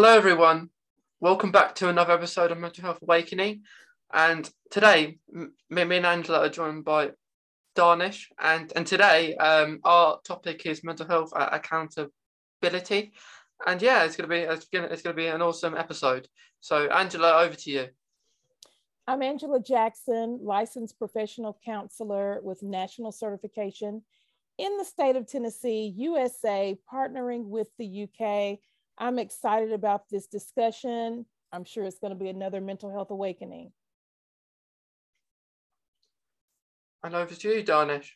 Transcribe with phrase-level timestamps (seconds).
[0.00, 0.70] Hello, everyone.
[1.18, 3.62] Welcome back to another episode of Mental Health Awakening.
[4.12, 5.48] And today, me,
[5.84, 7.10] me and Angela are joined by
[7.76, 8.26] Darnish.
[8.38, 13.10] And, and today, um, our topic is mental health accountability.
[13.66, 16.28] And yeah, it's gonna be it's gonna it's gonna be an awesome episode.
[16.60, 17.88] So, Angela, over to you.
[19.08, 24.02] I'm Angela Jackson, licensed professional counselor with national certification
[24.58, 28.60] in the state of Tennessee, USA, partnering with the UK.
[28.98, 31.24] I'm excited about this discussion.
[31.52, 33.72] I'm sure it's going to be another mental health awakening.
[37.04, 38.10] And over to you, Darnish.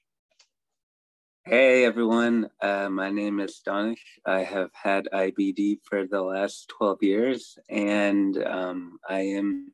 [1.44, 3.98] Hey everyone, uh, my name is Donish.
[4.24, 9.72] I have had IBD for the last 12 years, and um, I am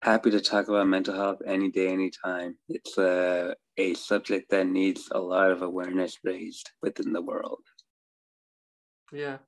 [0.00, 2.56] happy to talk about mental health any day, anytime.
[2.70, 7.60] It's a, a subject that needs a lot of awareness raised within the world.
[9.12, 9.38] Yeah,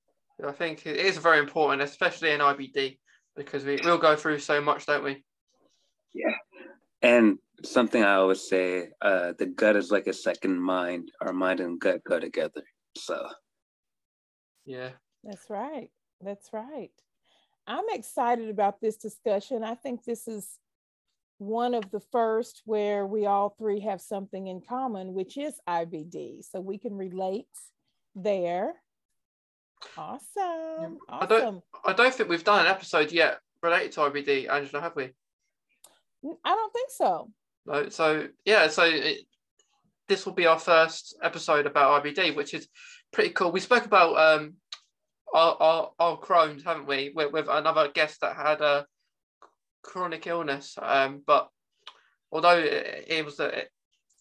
[0.46, 2.98] I think it is very important, especially in IBD,
[3.36, 5.24] because we we'll go through so much, don't we?
[6.14, 6.34] Yeah.
[7.02, 11.10] And something I always say, uh, the gut is like a second mind.
[11.20, 12.62] Our mind and gut go together.
[12.96, 13.28] So,
[14.64, 14.90] yeah.
[15.24, 15.90] That's right.
[16.20, 16.90] That's right.
[17.66, 19.62] I'm excited about this discussion.
[19.62, 20.58] I think this is
[21.38, 26.44] one of the first where we all three have something in common, which is IBD.
[26.44, 27.46] So we can relate
[28.14, 28.74] there.
[29.96, 30.20] Awesome.
[30.36, 30.98] Awesome.
[31.08, 34.96] I don't I don't think we've done an episode yet related to IBD, Angela, have
[34.96, 35.04] we?
[35.04, 37.30] I don't think so.
[37.66, 39.18] No, so yeah, so it,
[40.08, 42.68] this will be our first episode about IBD, which is
[43.12, 43.52] pretty cool.
[43.52, 44.54] We spoke about um
[45.34, 48.86] our, our, our Crohn's, haven't we, with, with another guest that had a
[49.82, 50.76] chronic illness.
[50.80, 51.48] Um, but
[52.32, 53.64] although it, it was a,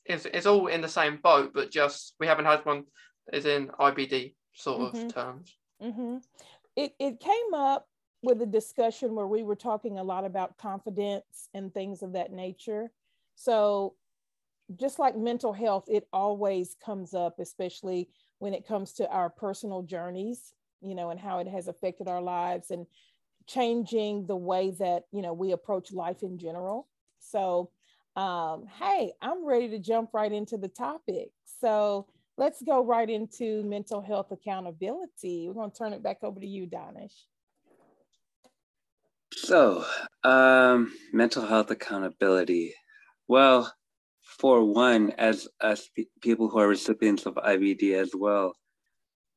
[0.05, 2.83] it's, it's all in the same boat, but just we haven't had one
[3.31, 5.05] as in IBD sort mm-hmm.
[5.05, 5.55] of terms.
[5.81, 6.17] Mm-hmm.
[6.75, 7.87] It, it came up
[8.23, 12.31] with a discussion where we were talking a lot about confidence and things of that
[12.31, 12.91] nature.
[13.35, 13.95] So,
[14.75, 18.09] just like mental health, it always comes up, especially
[18.39, 22.21] when it comes to our personal journeys, you know, and how it has affected our
[22.21, 22.85] lives and
[23.47, 26.89] changing the way that, you know, we approach life in general.
[27.19, 27.69] So,
[28.17, 31.29] um, hey, I'm ready to jump right into the topic.
[31.61, 32.07] So,
[32.37, 35.47] let's go right into mental health accountability.
[35.47, 37.13] We're going to turn it back over to you, Donish.
[39.33, 39.85] So,
[40.23, 42.73] um, mental health accountability.
[43.27, 43.73] Well,
[44.21, 45.89] for one, as us
[46.21, 48.53] people who are recipients of IBD as well,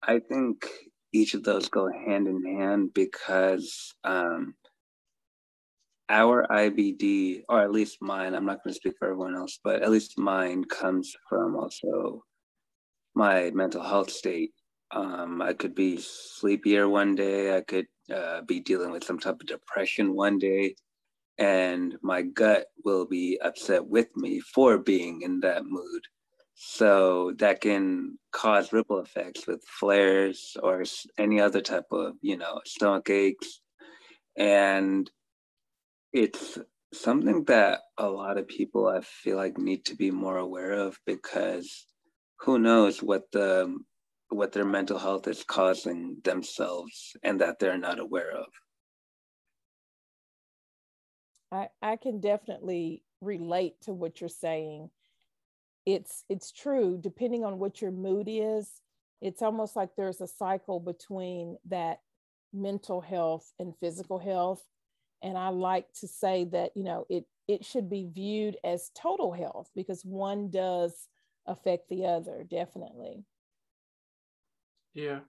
[0.02, 0.66] I think
[1.12, 4.54] each of those go hand in hand because um,
[6.08, 9.82] our IBD, or at least mine, I'm not going to speak for everyone else, but
[9.82, 12.22] at least mine comes from also
[13.20, 14.52] my mental health state.
[14.92, 17.54] Um, I could be sleepier one day.
[17.54, 20.74] I could uh, be dealing with some type of depression one day,
[21.36, 26.02] and my gut will be upset with me for being in that mood.
[26.54, 30.82] So that can cause ripple effects with flares or
[31.18, 33.60] any other type of, you know, stomach aches.
[34.38, 35.10] And
[36.14, 36.58] it's
[36.94, 40.98] something that a lot of people I feel like need to be more aware of
[41.06, 41.86] because
[42.40, 43.78] who knows what the
[44.30, 48.46] what their mental health is causing themselves and that they're not aware of.
[51.50, 54.90] I, I can definitely relate to what you're saying.
[55.84, 58.80] It's it's true, depending on what your mood is,
[59.20, 62.00] it's almost like there's a cycle between that
[62.52, 64.64] mental health and physical health.
[65.22, 69.32] And I like to say that, you know, it it should be viewed as total
[69.32, 71.08] health because one does
[71.50, 73.24] affect the other definitely.
[74.94, 75.20] Yeah.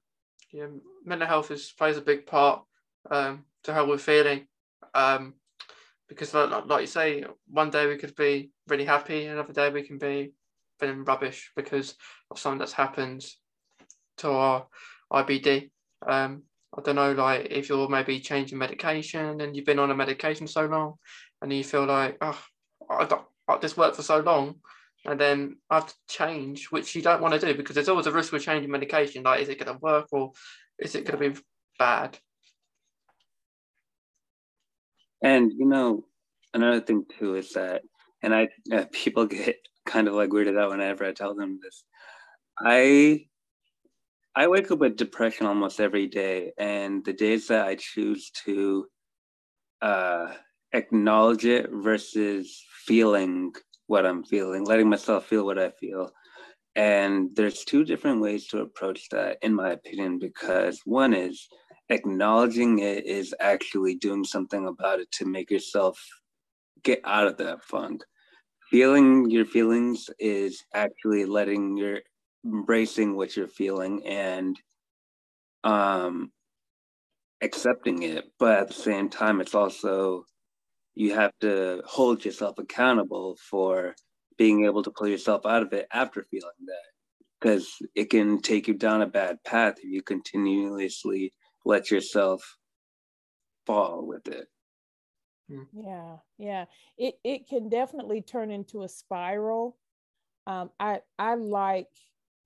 [0.52, 0.68] Yeah
[1.06, 2.64] mental health is plays a big part
[3.10, 4.48] um, to how we're feeling.
[4.94, 5.34] Um,
[6.08, 9.82] because like, like you say one day we could be really happy another day we
[9.82, 10.34] can be
[10.78, 11.96] feeling rubbish because
[12.30, 13.24] of something that's happened
[14.18, 14.68] to our
[15.14, 15.70] IBD
[16.06, 16.44] um,
[16.78, 20.48] I don't know like if you're maybe changing medication and you've been on a medication
[20.48, 20.96] so long
[21.42, 22.44] and you feel like oh
[22.90, 23.24] I don't,
[23.62, 24.56] this worked for so long
[25.06, 28.08] and then I have to change, which you don't want to do because there's always
[28.08, 29.24] a risk with changing medication.
[29.24, 30.32] Like, is it going to work or
[30.78, 31.42] is it going to be
[31.80, 32.18] bad?
[35.24, 36.06] And you know,
[36.54, 37.84] another thing too is that,
[38.22, 41.84] and I uh, people get kind of like weirded out whenever I tell them this.
[42.60, 43.26] I
[44.36, 48.88] I wake up with depression almost every day, and the days that I choose to
[49.82, 50.34] uh,
[50.74, 53.54] acknowledge it versus feeling
[53.92, 56.14] what I'm feeling, letting myself feel what I feel.
[56.78, 61.50] And there's two different ways to approach that, in my opinion, because one is
[61.90, 66.00] acknowledging it is actually doing something about it to make yourself
[66.84, 68.06] get out of that funk.
[68.70, 72.00] Feeling your feelings is actually letting your
[72.46, 74.58] embracing what you're feeling and
[75.64, 76.32] um
[77.44, 80.26] accepting it but at the same time it's also
[80.96, 83.96] you have to hold yourself accountable for
[84.38, 86.92] being able to pull yourself out of it after feeling that
[87.40, 91.34] because it can take you down a bad path if you continuously
[91.66, 92.58] let yourself
[93.66, 94.48] fall with it.
[95.50, 95.64] Hmm.
[95.74, 96.66] yeah yeah.
[96.98, 99.78] It, it can definitely turn into a spiral.
[100.48, 101.90] Um, i i like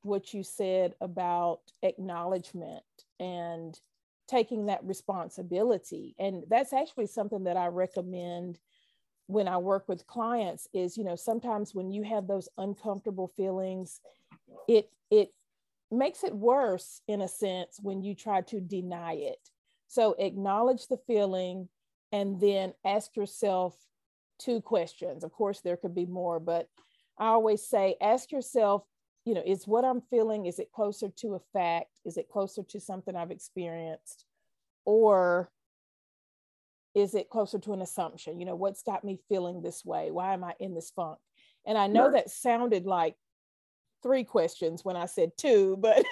[0.01, 2.83] what you said about acknowledgement
[3.19, 3.79] and
[4.27, 8.59] taking that responsibility and that's actually something that i recommend
[9.27, 14.01] when i work with clients is you know sometimes when you have those uncomfortable feelings
[14.67, 15.31] it it
[15.91, 19.49] makes it worse in a sense when you try to deny it.
[19.87, 21.69] So acknowledge the feeling
[22.11, 23.75] and then ask yourself
[24.39, 25.23] two questions.
[25.23, 26.67] Of course there could be more but
[27.17, 28.83] i always say ask yourself
[29.25, 31.99] you know, is what I'm feeling, is it closer to a fact?
[32.05, 34.25] Is it closer to something I've experienced?
[34.85, 35.49] Or
[36.93, 38.39] is it closer to an assumption?
[38.39, 40.11] You know, what's got me feeling this way?
[40.11, 41.17] Why am I in this funk?
[41.65, 42.13] And I know right.
[42.13, 43.15] that sounded like
[44.03, 46.05] three questions when I said two, but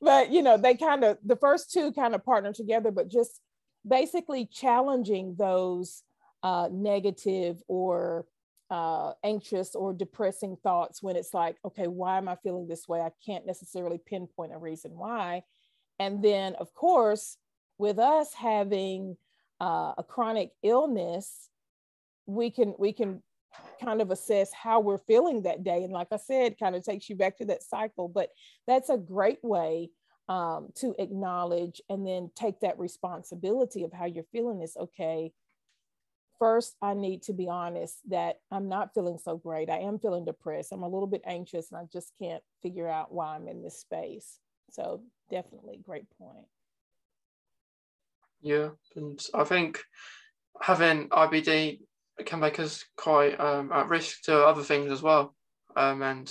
[0.00, 3.40] but you know, they kind of the first two kind of partner together, but just
[3.86, 6.02] basically challenging those
[6.42, 8.26] uh, negative or
[8.70, 13.00] uh, anxious or depressing thoughts when it's like, okay, why am I feeling this way?
[13.00, 15.42] I can't necessarily pinpoint a reason why.
[15.98, 17.36] And then, of course,
[17.78, 19.16] with us having
[19.60, 21.48] uh, a chronic illness,
[22.26, 23.22] we can we can
[23.82, 25.84] kind of assess how we're feeling that day.
[25.84, 28.08] And like I said, kind of takes you back to that cycle.
[28.08, 28.30] But
[28.66, 29.90] that's a great way
[30.28, 34.62] um, to acknowledge and then take that responsibility of how you're feeling.
[34.62, 35.32] Is okay
[36.44, 39.70] first I need to be honest that I'm not feeling so great.
[39.70, 40.72] I am feeling depressed.
[40.72, 43.80] I'm a little bit anxious and I just can't figure out why I'm in this
[43.80, 44.38] space.
[44.70, 45.00] So
[45.30, 46.46] definitely great point.
[48.42, 49.80] Yeah, and I think
[50.60, 51.78] having IBD
[52.26, 55.34] can make us quite um, at risk to other things as well.
[55.74, 56.30] Um, and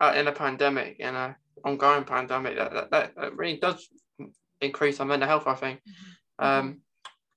[0.00, 1.34] uh, in a pandemic, in a
[1.64, 3.88] ongoing pandemic, that, that, that really does
[4.60, 5.46] increase our mental health.
[5.46, 6.44] I think, mm-hmm.
[6.46, 6.80] um,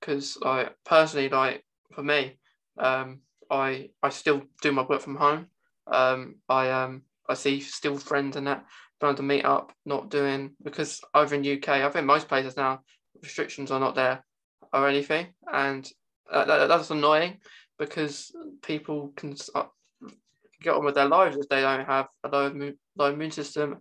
[0.02, 1.64] because like personally, like
[1.94, 2.40] for me.
[2.78, 5.48] Um, I I still do my work from home.
[5.88, 8.66] Um, I um I see still friends and that
[9.00, 12.82] trying to meet up, not doing because over in UK, I think most places now
[13.22, 14.24] restrictions are not there
[14.72, 15.90] or anything, and
[16.32, 17.38] that, that's annoying
[17.78, 18.32] because
[18.62, 19.66] people can uh,
[20.62, 23.78] get on with their lives if they don't have a low, low immune system.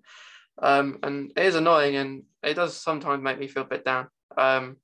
[0.60, 4.08] Um, and it is annoying and it does sometimes make me feel a bit down.
[4.36, 4.76] Um,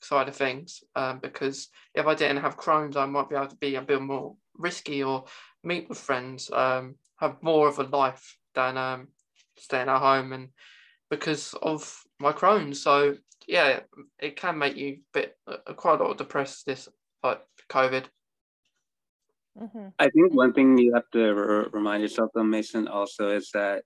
[0.00, 3.56] side of things um, because if I didn't have Crohn's, I might be able to
[3.56, 5.24] be a bit more risky or
[5.64, 9.08] meet with friends, um, have more of a life than um,
[9.58, 10.48] staying at home and
[11.10, 12.82] because of my Crohn's.
[12.82, 13.16] So
[13.46, 13.80] yeah,
[14.18, 16.66] it can make you a bit uh, quite a lot depressed.
[16.66, 16.88] This
[17.22, 18.04] like COVID.
[19.60, 19.88] Mm-hmm.
[19.98, 23.84] I think one thing you have to r- remind yourself, though, Mason, also is that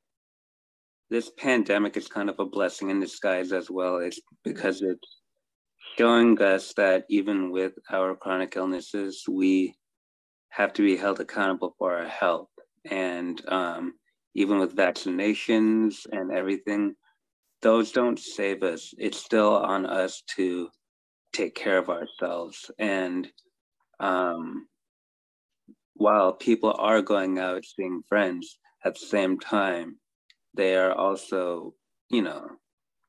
[1.10, 3.98] this pandemic is kind of a blessing in disguise as well.
[3.98, 5.19] It's because it's
[5.96, 9.74] showing us that even with our chronic illnesses, we
[10.50, 12.48] have to be held accountable for our health.
[12.90, 13.94] And um,
[14.34, 16.94] even with vaccinations and everything,
[17.62, 18.94] those don't save us.
[18.98, 20.68] It's still on us to
[21.32, 22.70] take care of ourselves.
[22.78, 23.28] And
[24.00, 24.66] um,
[25.94, 29.98] while people are going out seeing friends at the same time,
[30.54, 31.74] they are also,
[32.08, 32.48] you know,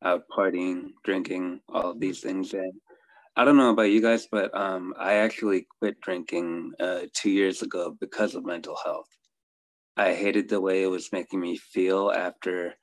[0.04, 2.54] out partying, drinking, all of these things.
[2.54, 2.74] And
[3.36, 7.62] I don't know about you guys, but um, I actually quit drinking uh, two years
[7.62, 9.08] ago because of mental health.
[9.98, 12.76] I hated the way it was making me feel after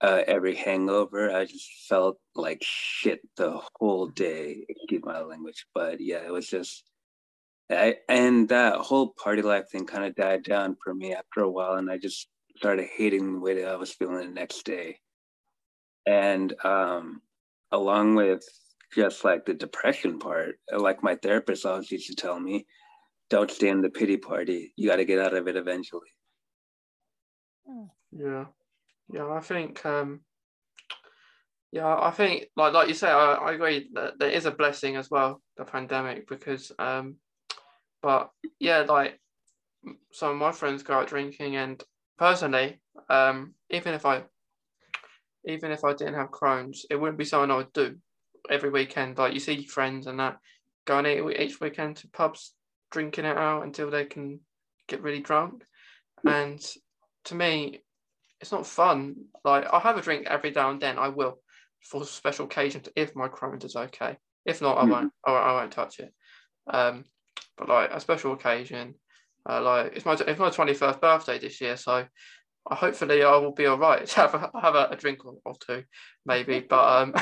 [0.00, 1.30] uh, every hangover.
[1.34, 4.64] I just felt like shit the whole day.
[4.68, 6.84] Excuse my language, but yeah, it was just.
[7.70, 11.50] I, and that whole party life thing kind of died down for me after a
[11.50, 14.98] while, and I just started hating the way that I was feeling the next day
[16.06, 17.22] and um,
[17.70, 18.44] along with
[18.94, 22.66] just like the depression part, like my therapist always used to tell me,
[23.30, 24.72] don't stay in the pity party.
[24.76, 26.08] You got to get out of it eventually.
[27.66, 27.84] Hmm.
[28.10, 28.44] Yeah,
[29.12, 29.30] yeah.
[29.30, 30.20] I think, um,
[31.70, 34.96] yeah, I think like like you say, I, I agree that there is a blessing
[34.96, 37.16] as well, the pandemic, because, um,
[38.02, 38.30] but
[38.60, 39.18] yeah, like
[40.12, 41.82] some of my friends go out drinking, and
[42.18, 44.24] personally, um, even if I
[45.44, 47.96] even if I didn't have Crohn's, it wouldn't be something I would do
[48.50, 49.18] every weekend.
[49.18, 50.38] Like you see friends and that
[50.84, 51.06] going
[51.38, 52.54] each weekend to pubs,
[52.90, 54.40] drinking it out until they can
[54.88, 55.64] get really drunk.
[56.24, 56.60] And
[57.24, 57.82] to me,
[58.40, 59.16] it's not fun.
[59.44, 60.98] Like I'll have a drink every now and then.
[60.98, 61.38] I will
[61.82, 64.16] for special occasions if my Crohn's is okay.
[64.44, 64.90] If not, I hmm.
[64.90, 65.12] won't.
[65.26, 66.12] I won't, I won't touch it.
[66.68, 67.04] Um,
[67.56, 68.94] but like a special occasion,
[69.48, 72.06] uh, like it's my it's my twenty first birthday this year, so
[72.66, 74.08] hopefully I will be all right.
[74.12, 75.84] have a, have a, a drink or, or, two,
[76.24, 76.60] maybe.
[76.68, 77.14] But um,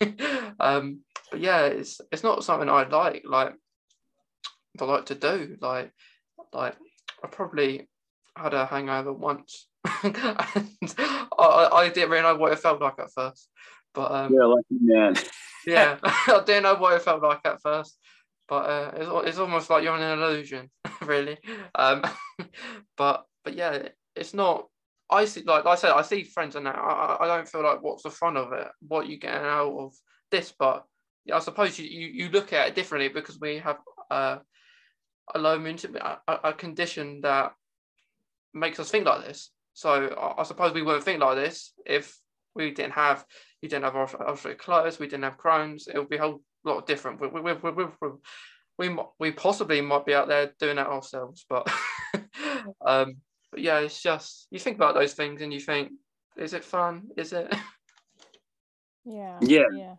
[0.60, 3.22] um, but yeah, it's it's not something I like.
[3.24, 3.54] Like
[4.80, 5.56] I like to do.
[5.60, 5.92] Like
[6.52, 6.76] like
[7.22, 7.88] I probably
[8.36, 9.66] had a hangover once,
[10.02, 13.48] and I, I didn't really know what it felt like at first.
[13.94, 15.14] But um, yeah, lucky man.
[15.66, 17.98] yeah, I didn't know what it felt like at first,
[18.48, 20.70] but uh, it's it's almost like you're in an illusion,
[21.02, 21.38] really.
[21.74, 22.02] Um,
[22.96, 24.68] but but yeah, it's not.
[25.12, 26.76] I see, like, like I said, I see friends and that.
[26.76, 29.94] I, I don't feel like what's the fun of it, what you getting out of
[30.30, 30.84] this, but
[31.24, 33.78] yeah, I suppose you, you, you look at it differently because we have
[34.10, 34.38] uh,
[35.34, 37.52] a low immune a, a condition that
[38.54, 39.50] makes us think like this.
[39.74, 42.18] So I, I suppose we wouldn't think like this if
[42.54, 43.24] we didn't have
[43.62, 45.86] we didn't have ulcerative colitis, we didn't have Crohn's.
[45.86, 47.20] It would be a whole lot different.
[47.20, 48.08] We, we, we, we, we,
[48.78, 51.70] we, we possibly might be out there doing that ourselves, but
[52.86, 53.16] um,
[53.52, 55.92] but yeah, it's just you think about those things and you think,
[56.36, 57.08] is it fun?
[57.16, 57.54] Is it?
[59.04, 59.38] Yeah.
[59.40, 59.64] Yeah.
[59.74, 59.94] Yeah.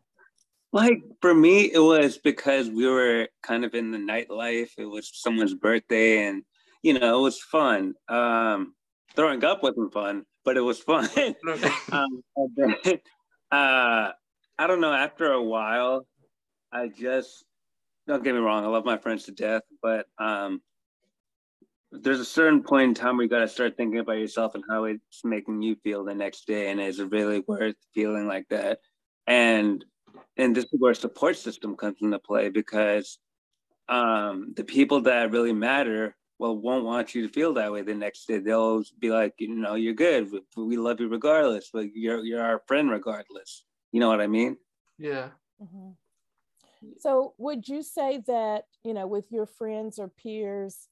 [0.71, 4.69] Like for me, it was because we were kind of in the nightlife.
[4.77, 6.43] It was someone's birthday, and
[6.81, 7.95] you know, it was fun.
[8.07, 8.75] Um,
[9.13, 11.09] throwing up wasn't fun, but it was fun.
[11.91, 12.23] um,
[12.55, 12.75] then,
[13.51, 14.11] uh,
[14.57, 14.93] I don't know.
[14.93, 16.07] After a while,
[16.71, 17.43] I just
[18.07, 18.63] don't get me wrong.
[18.63, 20.61] I love my friends to death, but um,
[22.01, 24.63] there's a certain point in time where you got to start thinking about yourself and
[24.69, 28.47] how it's making you feel the next day, and is it really worth feeling like
[28.49, 28.79] that?
[29.27, 29.83] And
[30.37, 33.19] and this is where support system comes into play because
[33.89, 37.93] um, the people that really matter well won't want you to feel that way the
[37.93, 38.39] next day.
[38.39, 40.31] They'll be like, you know, you're good.
[40.57, 43.63] We love you regardless, but you're you're our friend regardless.
[43.91, 44.57] You know what I mean?
[44.97, 45.29] Yeah.
[45.61, 45.91] Mm-hmm.
[46.99, 50.89] So would you say that you know with your friends or peers?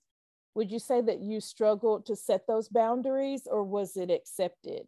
[0.55, 4.87] Would you say that you struggled to set those boundaries, or was it accepted?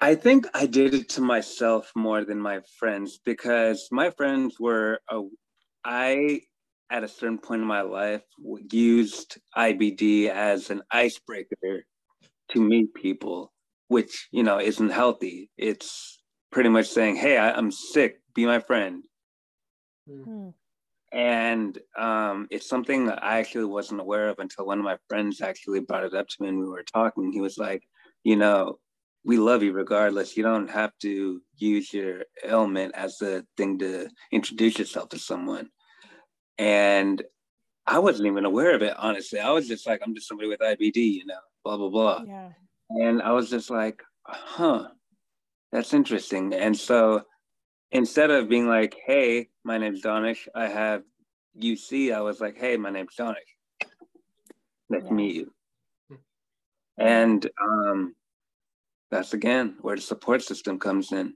[0.00, 5.00] I think I did it to myself more than my friends because my friends were,
[5.08, 5.22] a,
[5.84, 6.40] I
[6.90, 8.22] at a certain point in my life
[8.70, 11.84] used IBD as an icebreaker
[12.50, 13.52] to meet people,
[13.88, 15.50] which, you know, isn't healthy.
[15.56, 19.04] It's pretty much saying, hey, I, am sick, be my friend.
[20.08, 20.50] Mm-hmm.
[21.14, 25.40] And um, it's something that I actually wasn't aware of until one of my friends
[25.40, 27.30] actually brought it up to me and we were talking.
[27.30, 27.84] He was like,
[28.24, 28.80] you know,
[29.24, 30.36] we love you regardless.
[30.36, 35.68] You don't have to use your ailment as a thing to introduce yourself to someone.
[36.58, 37.22] And
[37.86, 39.38] I wasn't even aware of it, honestly.
[39.38, 42.22] I was just like, I'm just somebody with IBD, you know, blah, blah, blah.
[42.26, 42.48] Yeah.
[42.90, 44.88] And I was just like, huh,
[45.70, 46.54] that's interesting.
[46.54, 47.22] And so
[47.92, 51.02] instead of being like, hey, my name's Donish, I have
[51.60, 53.34] UC, I was like, hey, my name's Donish.
[54.90, 55.08] Nice yeah.
[55.08, 55.50] to meet you.
[56.98, 58.14] And um,
[59.10, 61.34] that's again where the support system comes in.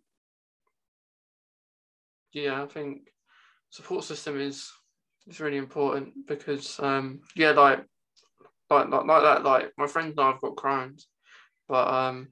[2.32, 3.08] Yeah, I think
[3.70, 4.70] support system is
[5.26, 7.84] is really important because um yeah like
[8.70, 11.06] like like, like that like my friends know I've got Crohn's,
[11.68, 12.28] but um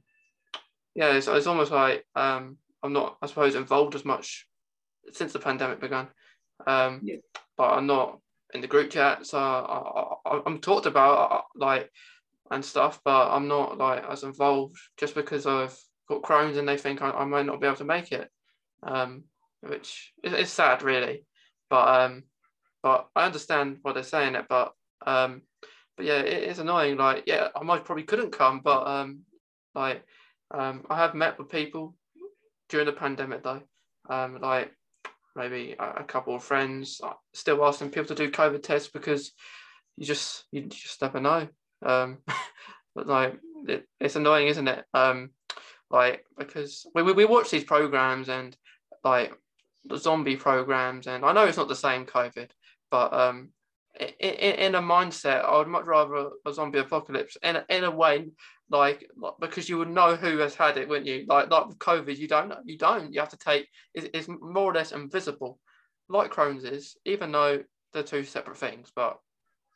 [0.95, 4.47] yeah it's, it's almost like um I'm not I suppose involved as much
[5.13, 6.09] since the pandemic began,
[6.67, 7.17] um yeah.
[7.57, 8.21] but I'm not
[8.55, 11.91] in the group chat so I, I, I'm talked about uh, like
[12.51, 15.77] and stuff, but I'm not like as involved just because I've
[16.09, 18.31] got Crohn's and they think I, I might not be able to make it,
[18.83, 19.25] um,
[19.61, 21.25] which is, is sad really.
[21.69, 22.23] But um,
[22.83, 24.47] but I understand why they're saying it.
[24.49, 24.73] But
[25.07, 25.43] um,
[25.97, 26.97] but yeah, it is annoying.
[26.97, 29.21] Like yeah, I might probably couldn't come, but um,
[29.75, 30.05] like
[30.53, 31.95] um, I have met with people
[32.69, 33.63] during the pandemic though,
[34.09, 34.73] um, like
[35.37, 37.01] maybe a, a couple of friends
[37.35, 39.33] still asking people to do COVID tests because
[39.97, 41.49] you just you just never know.
[41.85, 42.19] Um,
[42.95, 43.39] but like
[43.69, 44.85] it, it's annoying, isn't it?
[44.95, 45.31] Um,
[45.91, 48.57] like because we, we, we watch these programs and
[49.05, 49.33] like
[49.85, 52.51] the zombie programs, and I know it's not the same COVID,
[52.91, 53.51] but um,
[53.99, 58.29] in, in, a mindset, I would much rather a zombie apocalypse in in a way,
[58.71, 59.09] like,
[59.41, 61.25] because you would know who has had it, wouldn't you?
[61.29, 64.71] Like like with COVID, you don't you don't you have to take it's, it's more
[64.71, 65.59] or less invisible,
[66.09, 68.91] like Crohn's is, even though they're two separate things.
[68.95, 69.19] But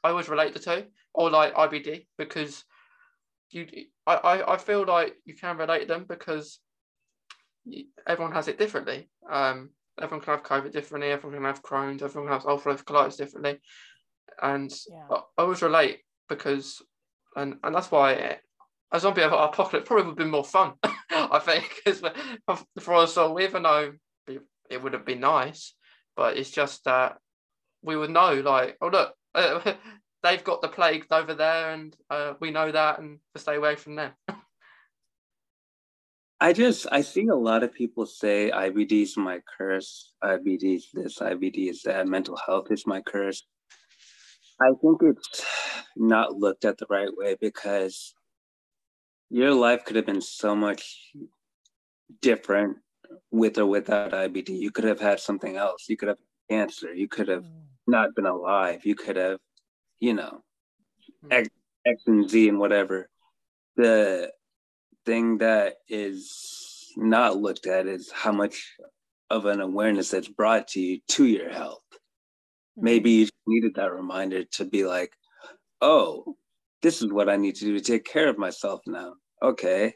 [0.03, 2.65] I always relate the two, or like IBD, because
[3.51, 3.67] you
[4.07, 6.59] I, I, I feel like you can relate them because
[8.09, 9.09] everyone has it differently.
[9.31, 9.71] Um,
[10.01, 11.11] everyone can have COVID differently.
[11.11, 12.03] Everyone can have Crohn's.
[12.03, 13.61] Everyone can have ulcerative colitis differently,
[14.43, 15.07] and yeah.
[15.11, 16.83] I, I always relate because,
[17.37, 18.39] and and that's why
[18.93, 20.73] a zombie apocalypse probably would have been more fun.
[21.11, 22.03] I think because
[22.81, 23.93] for us all, even though
[24.71, 25.75] it would have been nice,
[26.17, 27.19] but it's just that
[27.83, 29.15] we would know like, oh look.
[29.35, 29.75] Uh,
[30.23, 33.77] they've got the plague over there, and uh, we know that, and to stay away
[33.77, 34.13] from them.
[36.43, 40.89] I just I see a lot of people say IBD is my curse, IBD is
[40.93, 43.47] this, IBD is that, mental health is my curse.
[44.59, 45.45] I think it's
[45.97, 48.15] not looked at the right way because
[49.31, 51.13] your life could have been so much
[52.21, 52.79] different
[53.31, 54.51] with or without IBD.
[54.51, 55.87] You could have had something else.
[55.89, 56.19] You could have
[56.51, 56.93] cancer.
[56.93, 57.63] You could have mm.
[57.87, 58.85] not been alive.
[58.85, 59.39] You could have,
[60.01, 60.43] you know,
[61.25, 61.33] mm.
[61.33, 61.49] X,
[61.87, 63.09] X and Z and whatever.
[63.77, 64.33] The
[65.07, 68.77] thing that is not looked at is how much
[69.31, 71.85] of an awareness that's brought to you to your health.
[71.93, 72.85] Mm-hmm.
[72.85, 75.13] Maybe you needed that reminder to be like,
[75.81, 76.37] oh,
[76.83, 79.15] this is what I need to do to take care of myself now.
[79.43, 79.95] Okay,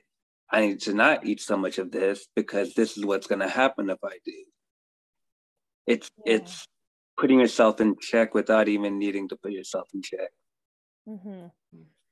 [0.50, 3.48] I need to not eat so much of this because this is what's going to
[3.48, 4.44] happen if I do.
[5.86, 6.34] It's yeah.
[6.34, 6.66] it's
[7.18, 10.30] putting yourself in check without even needing to put yourself in check.
[11.08, 11.46] Mm-hmm.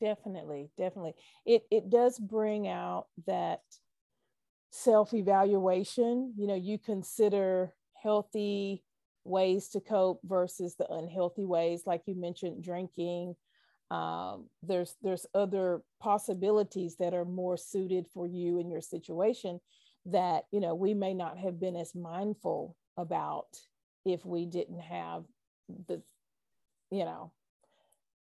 [0.00, 1.14] Definitely, definitely.
[1.46, 3.60] It it does bring out that
[4.70, 6.34] self-evaluation.
[6.36, 8.82] You know, you consider healthy
[9.24, 13.36] ways to cope versus the unhealthy ways, like you mentioned, drinking.
[13.92, 19.60] Um, there's there's other possibilities that are more suited for you and your situation
[20.06, 23.48] that you know we may not have been as mindful about
[24.06, 25.24] if we didn't have
[25.88, 26.00] the
[26.90, 27.32] you know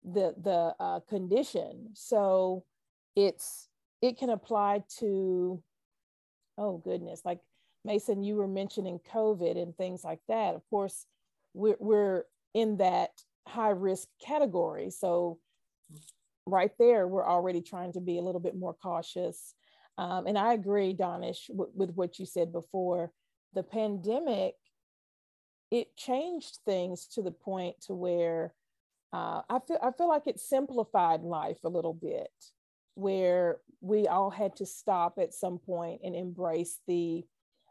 [0.04, 1.90] the the uh, condition.
[1.92, 2.64] So
[3.14, 3.68] it's
[4.00, 5.62] it can apply to
[6.56, 7.40] oh goodness, like
[7.84, 10.54] Mason, you were mentioning COVID and things like that.
[10.54, 11.04] Of course,
[11.52, 13.10] we're we're in that
[13.46, 14.88] high risk category.
[14.88, 15.38] So
[16.46, 19.54] right there, we're already trying to be a little bit more cautious.
[19.98, 23.12] Um, and I agree, Donish, w- with what you said before.
[23.54, 24.54] The pandemic,
[25.70, 28.54] it changed things to the point to where
[29.12, 32.30] uh, I feel I feel like it simplified life a little bit,
[32.94, 37.24] where we all had to stop at some point and embrace the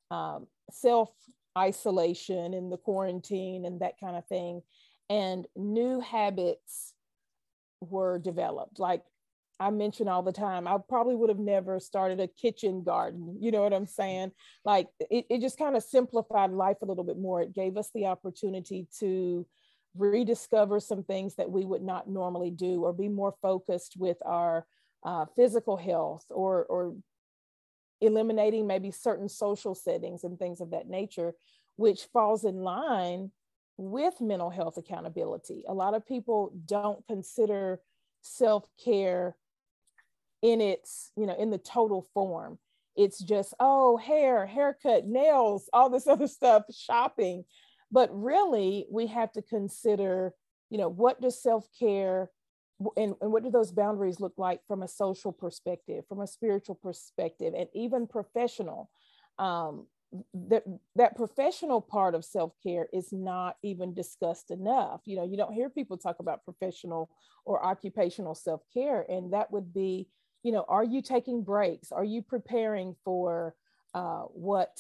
[0.10, 1.12] um, self
[1.58, 4.62] isolation and the quarantine and that kind of thing,
[5.10, 6.94] and new habits
[7.82, 8.80] were developed.
[8.80, 9.04] Like
[9.60, 13.38] I mention all the time, I probably would have never started a kitchen garden.
[13.40, 14.32] You know what I'm saying?
[14.64, 17.42] Like it, it just kind of simplified life a little bit more.
[17.42, 19.46] It gave us the opportunity to
[19.96, 24.66] rediscover some things that we would not normally do or be more focused with our
[25.04, 26.96] uh, physical health or, or
[28.02, 31.34] eliminating maybe certain social settings and things of that nature,
[31.78, 33.32] which falls in line
[33.78, 35.64] with mental health accountability.
[35.68, 37.80] A lot of people don't consider
[38.22, 39.36] self-care
[40.42, 42.58] in its, you know, in the total form.
[42.96, 47.46] It's just, oh, hair, haircut, nails, all this other stuff, shopping.
[47.92, 50.34] But really, we have to consider,
[50.70, 52.30] you know, what does self-care
[52.96, 56.76] and, and what do those boundaries look like from a social perspective, from a spiritual
[56.76, 58.90] perspective, and even professional?
[59.40, 59.88] Um,
[60.34, 60.64] that
[60.96, 65.70] that professional part of self-care is not even discussed enough you know you don't hear
[65.70, 67.10] people talk about professional
[67.44, 70.08] or occupational self-care and that would be
[70.44, 73.54] you know are you taking breaks are you preparing for
[73.94, 74.80] uh, what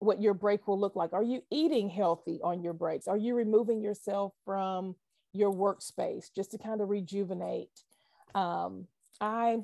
[0.00, 1.12] what your break will look like.
[1.12, 3.08] Are you eating healthy on your breaks?
[3.08, 4.94] Are you removing yourself from
[5.32, 7.82] your workspace just to kind of rejuvenate?
[8.34, 8.86] Um,
[9.20, 9.58] I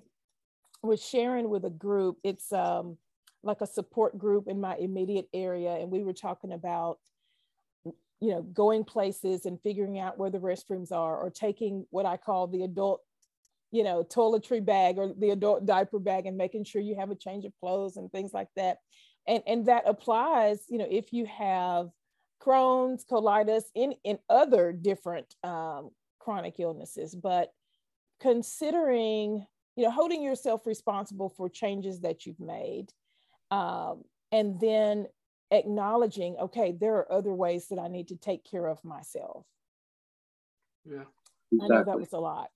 [0.82, 2.98] was sharing with a group, it's um,
[3.44, 6.98] like a support group in my immediate area, and we were talking about
[8.20, 12.16] you know going places and figuring out where the restrooms are or taking what i
[12.16, 13.02] call the adult
[13.74, 17.16] you know toiletry bag or the adult diaper bag and making sure you have a
[17.16, 18.78] change of clothes and things like that.
[19.26, 21.88] And and that applies you know if you have
[22.40, 27.16] crohn's colitis in in other different um, chronic illnesses.
[27.16, 27.50] But
[28.20, 32.92] considering you know holding yourself responsible for changes that you've made
[33.54, 35.06] um, and then
[35.50, 39.44] acknowledging okay there are other ways that i need to take care of myself
[40.84, 41.04] yeah
[41.52, 41.76] exactly.
[41.76, 42.50] i know that was a lot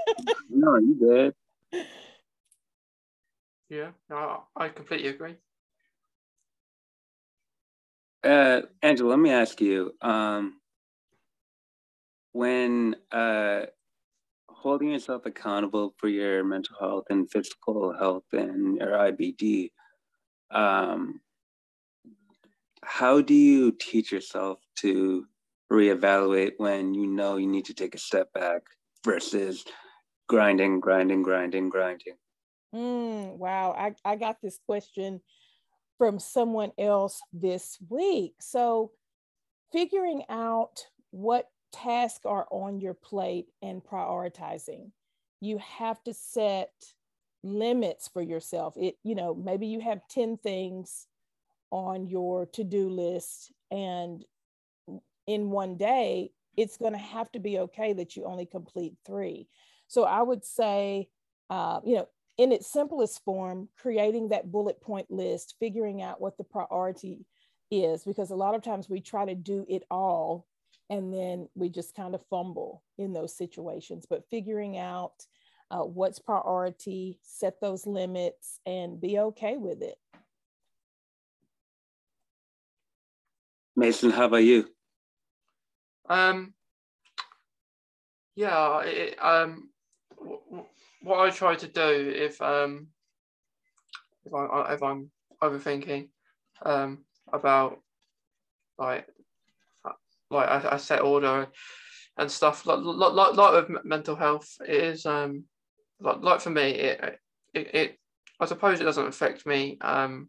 [0.48, 1.34] no you
[1.72, 1.84] did
[3.68, 5.36] yeah no, i completely agree
[8.22, 9.92] uh, Angela, let me ask you.
[10.02, 10.60] Um,
[12.32, 13.62] when uh,
[14.48, 19.70] holding yourself accountable for your mental health and physical health and your IBD,
[20.50, 21.20] um,
[22.82, 25.26] how do you teach yourself to
[25.72, 28.62] reevaluate when you know you need to take a step back
[29.04, 29.64] versus
[30.28, 32.14] grinding, grinding, grinding, grinding?
[32.74, 35.20] Mm, wow, I, I got this question
[35.98, 38.34] from someone else this week.
[38.40, 38.92] So,
[39.72, 44.90] figuring out what tasks are on your plate and prioritizing.
[45.40, 46.72] You have to set
[47.42, 48.74] limits for yourself.
[48.76, 51.06] It, you know, maybe you have 10 things
[51.70, 54.24] on your to-do list and
[55.26, 59.46] in one day, it's going to have to be okay that you only complete three.
[59.86, 61.08] So I would say,
[61.48, 66.36] uh, you know, in its simplest form, creating that bullet point list, figuring out what
[66.36, 67.26] the priority
[67.70, 70.46] is, because a lot of times we try to do it all
[70.88, 74.06] and then we just kind of fumble in those situations.
[74.08, 75.24] But figuring out
[75.70, 79.96] uh, what's priority, set those limits, and be okay with it.
[83.76, 84.66] Mason, how about you?
[86.08, 86.54] Um,
[88.34, 89.70] yeah, it, um,
[91.02, 92.88] what I try to do if um,
[94.24, 95.10] if I if I'm
[95.42, 96.08] overthinking
[96.62, 97.78] um about
[98.78, 99.06] like
[100.30, 101.48] like I, I set order
[102.18, 105.44] and stuff like like like with mental health it is um
[106.00, 107.20] like like for me it
[107.54, 107.98] it, it
[108.38, 110.28] I suppose it doesn't affect me um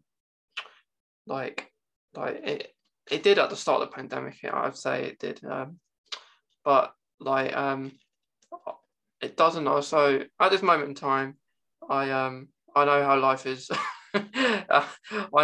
[1.28, 1.72] like
[2.16, 2.76] like it
[3.10, 5.78] it did at the start of the pandemic I'd say it did um
[6.64, 7.92] but like um
[9.22, 11.36] it doesn't also at this moment in time
[11.90, 13.70] I um I know how life is
[14.14, 14.86] I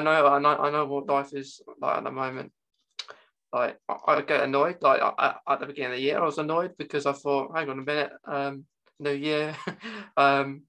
[0.01, 2.51] know I know I know what life is like at the moment
[3.53, 4.77] like I, get annoyed.
[4.81, 7.69] Like I, at the beginning of the year, I was annoyed because I thought, hang
[7.69, 8.65] on a minute, um,
[8.99, 9.55] new year,
[10.17, 10.63] um,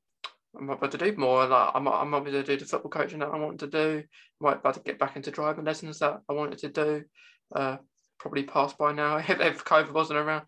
[0.58, 1.46] I'm about to do more.
[1.46, 4.02] Like I'm, I'm about to do the football coaching that I wanted to do.
[4.40, 7.04] I might about to get back into driving lessons that I wanted to do.
[7.54, 7.76] Uh,
[8.18, 10.44] probably passed by now if, if COVID wasn't around.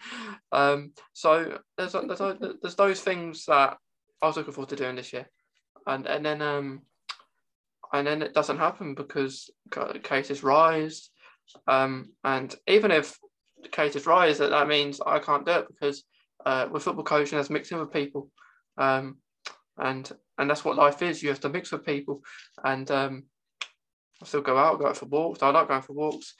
[0.52, 3.76] Um, so there's there's there's those things that
[4.22, 5.28] I was looking forward to doing this year,
[5.86, 6.82] and and then um,
[7.92, 9.50] and then it doesn't happen because
[10.02, 11.10] cases rise.
[11.66, 13.18] Um, and even if
[13.72, 16.04] cases rise, that, that means I can't do it because
[16.46, 18.30] uh, with football coaching, that's mixing with people.
[18.78, 19.18] Um,
[19.78, 21.22] and and that's what life is.
[21.22, 22.22] You have to mix with people.
[22.64, 23.24] And um,
[24.22, 25.42] I still go out, go out for walks.
[25.42, 26.34] I like going for walks.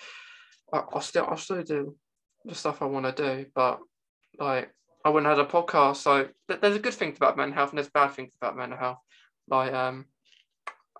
[0.73, 1.97] I, I still I still do
[2.45, 3.81] the stuff I want to do, but
[4.39, 4.73] like
[5.05, 5.97] I wouldn't have a podcast.
[5.97, 8.79] So th- there's a good thing about mental health and there's bad things about mental
[8.79, 8.99] health.
[9.49, 10.07] Like um,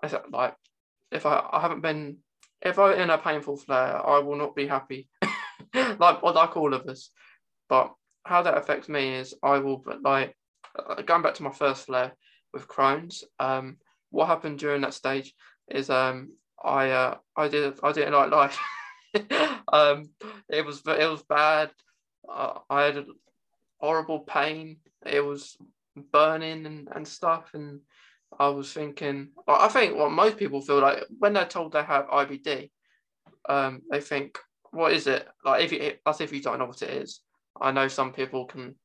[0.03, 0.55] I like
[1.11, 2.17] if I, I haven't been
[2.61, 5.09] if I'm in a painful flare, I will not be happy,
[5.73, 7.09] like like all of us.
[7.69, 10.35] But how that affects me is I will like
[10.77, 12.13] uh, going back to my first flare
[12.53, 13.23] with Crohn's.
[13.39, 13.77] Um,
[14.09, 15.33] what happened during that stage
[15.69, 18.59] is um I uh I did I didn't like life.
[19.73, 20.09] um,
[20.49, 21.71] it was it was bad.
[22.29, 23.05] Uh, I had
[23.79, 24.77] horrible pain.
[25.05, 25.57] It was
[26.11, 27.81] burning and, and stuff and
[28.39, 32.07] I was thinking, I think what most people feel like when they're told they have
[32.07, 32.71] IBD,
[33.49, 34.37] um, they think,
[34.71, 35.27] what is it?
[35.43, 37.19] Like if you, if you don't know what it is.
[37.59, 38.75] I know some people can,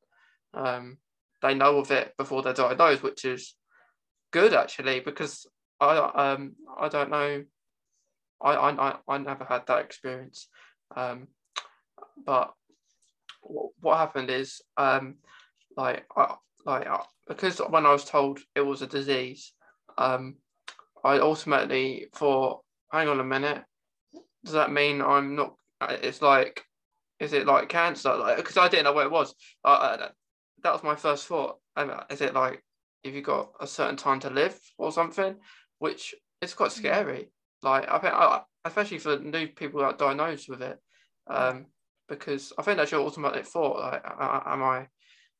[0.54, 0.98] um,
[1.42, 3.54] they know of it before they're diagnosed, which is
[4.32, 5.46] good actually because
[5.80, 7.44] I um I don't know,
[8.42, 10.48] I I I never had that experience,
[10.96, 11.28] um,
[12.24, 12.52] but
[13.42, 15.16] what, what happened is um
[15.76, 16.88] like I like
[17.28, 19.52] because when I was told it was a disease,
[19.98, 20.36] um,
[21.04, 23.62] I ultimately thought, hang on a minute,
[24.44, 25.54] does that mean I'm not?
[25.80, 26.62] It's like,
[27.20, 28.14] is it like cancer?
[28.14, 29.34] Like, because I didn't know what it was.
[29.64, 30.08] Uh,
[30.62, 31.58] that was my first thought.
[32.10, 32.62] Is it like,
[33.04, 35.36] if you got a certain time to live or something?
[35.78, 36.78] Which is quite mm.
[36.78, 37.30] scary.
[37.62, 40.78] Like, I think, I, especially for new people that are diagnosed with it,
[41.26, 41.66] um,
[42.08, 43.80] because I think that's your automatic thought.
[43.80, 44.86] Like, am I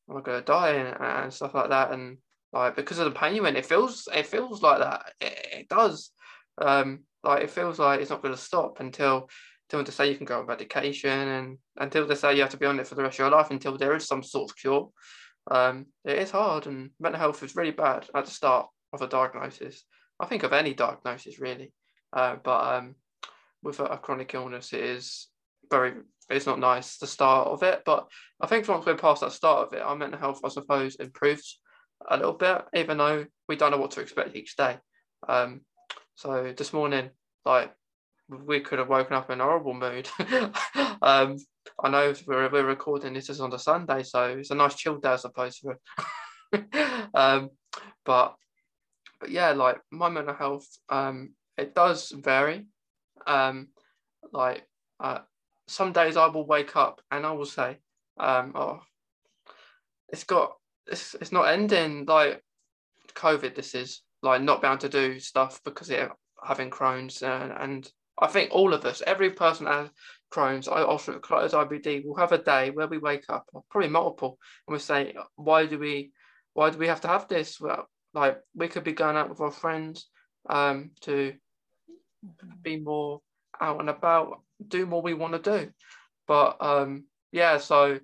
[0.09, 2.17] am I gonna die and, and stuff like that and
[2.53, 5.69] like because of the pain you in it feels it feels like that it, it
[5.69, 6.11] does
[6.59, 9.29] um like it feels like it's not going to stop until
[9.69, 12.57] until they say you can go on medication and until they say you have to
[12.57, 14.57] be on it for the rest of your life until there is some sort of
[14.57, 14.89] cure
[15.51, 19.07] um it is hard and mental health is really bad at the start of a
[19.07, 19.83] diagnosis
[20.19, 21.71] i think of any diagnosis really
[22.13, 22.95] uh, but um
[23.63, 25.27] with a, a chronic illness it is
[25.69, 25.93] very
[26.29, 27.83] it's not nice the start of it.
[27.85, 28.07] But
[28.41, 31.59] I think once we're past that start of it, our mental health, I suppose, improves
[32.09, 34.77] a little bit, even though we don't know what to expect each day.
[35.27, 35.61] Um,
[36.15, 37.09] so this morning,
[37.45, 37.73] like
[38.29, 40.07] we could have woken up in a horrible mood.
[41.01, 41.37] um,
[41.83, 44.97] I know we're, we're recording this is on a Sunday, so it's a nice chill
[44.97, 45.61] day, I suppose.
[47.13, 47.49] um,
[48.05, 48.35] but
[49.19, 52.67] but yeah, like my mental health, um, it does vary.
[53.25, 53.69] Um,
[54.31, 54.63] like
[54.99, 55.19] uh,
[55.67, 57.77] some days I will wake up and I will say,
[58.19, 58.81] um, oh,
[60.09, 60.53] it's got
[60.85, 62.05] it's it's not ending.
[62.05, 62.41] Like
[63.15, 66.09] COVID, this is like not bound to do stuff because it
[66.43, 69.89] having Crohn's and, and I think all of us, every person has
[70.31, 74.37] Crohn's, I also Crohn's IBD, will have a day where we wake up, probably multiple,
[74.67, 76.11] and we say, why do we,
[76.53, 77.59] why do we have to have this?
[77.59, 80.07] Well, like we could be going out with our friends
[80.49, 81.33] um, to
[82.61, 83.21] be more
[83.61, 85.69] out and about, do more we want to do.
[86.27, 87.99] But um, yeah, so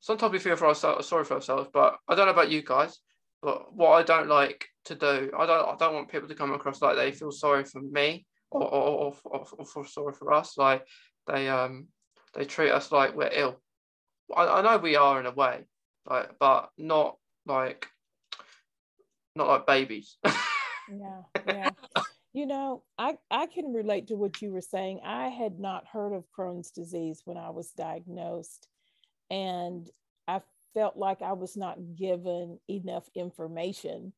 [0.00, 1.70] sometimes we feel for ourselves, sorry for ourselves.
[1.72, 2.98] But I don't know about you guys,
[3.40, 6.52] but what I don't like to do, I don't, I don't want people to come
[6.52, 10.56] across like they feel sorry for me or, or, or, or for sorry for us.
[10.56, 10.86] Like
[11.26, 11.88] they, um,
[12.34, 13.60] they treat us like we're ill.
[14.34, 15.64] I, I know we are in a way,
[16.08, 17.88] like, but not like
[19.36, 20.16] not like babies.
[20.24, 21.70] yeah, yeah.
[22.32, 25.00] You know, I, I can relate to what you were saying.
[25.04, 28.66] I had not heard of Crohn's disease when I was diagnosed,
[29.30, 29.88] and
[30.26, 30.40] I
[30.74, 34.12] felt like I was not given enough information.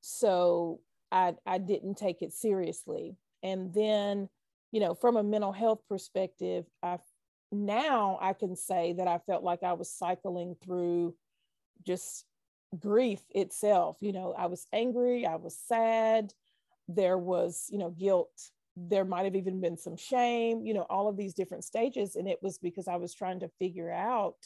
[0.00, 3.16] So I, I didn't take it seriously.
[3.44, 4.28] And then,
[4.72, 6.98] you know, from a mental health perspective, I
[7.52, 11.14] now I can say that I felt like I was cycling through
[11.86, 12.24] just
[12.80, 13.98] grief itself.
[14.00, 16.32] You know, I was angry, I was sad,
[16.88, 21.06] there was, you know, guilt, there might have even been some shame, you know, all
[21.08, 22.16] of these different stages.
[22.16, 24.36] And it was because I was trying to figure out,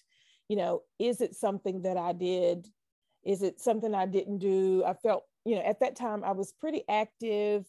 [0.48, 2.68] you know, is it something that I did?
[3.24, 4.84] Is it something I didn't do?
[4.84, 7.64] I felt, you know, at that time I was pretty active,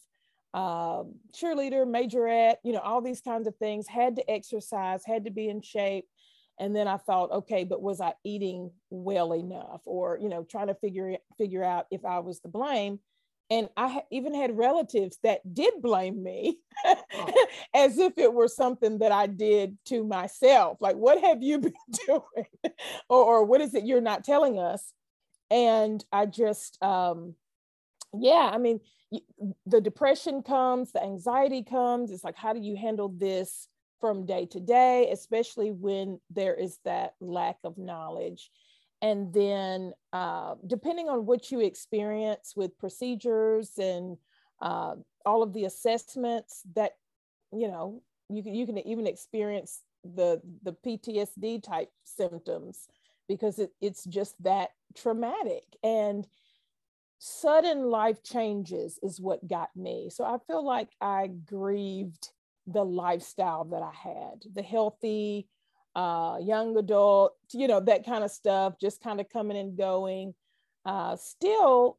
[0.54, 5.32] um, cheerleader, majorette, you know, all these kinds of things, had to exercise, had to
[5.32, 6.06] be in shape.
[6.60, 10.68] And then i thought okay but was i eating well enough or you know trying
[10.68, 13.00] to figure figure out if i was to blame?
[13.50, 17.34] And i even had relatives that did blame me oh.
[17.74, 20.80] as if it were something that i did to myself.
[20.82, 21.74] Like what have you been
[22.06, 22.74] doing?
[23.08, 24.92] Or, or what is it you're not telling us?
[25.50, 27.36] And i just um
[28.14, 28.82] yeah i mean
[29.66, 33.68] the depression comes the anxiety comes it's like how do you handle this
[34.00, 38.50] from day to day, especially when there is that lack of knowledge.
[39.02, 44.18] And then, uh, depending on what you experience with procedures and
[44.62, 44.96] uh,
[45.26, 46.94] all of the assessments, that
[47.52, 52.88] you know, you can you can even experience the the PTSD type symptoms
[53.28, 56.28] because it, it's just that traumatic and
[57.20, 60.10] sudden life changes is what got me.
[60.10, 62.30] So I feel like I grieved
[62.66, 65.48] the lifestyle that I had, the healthy,
[65.96, 70.34] uh, young adult, you know, that kind of stuff, just kind of coming and going.
[70.86, 71.98] Uh, still,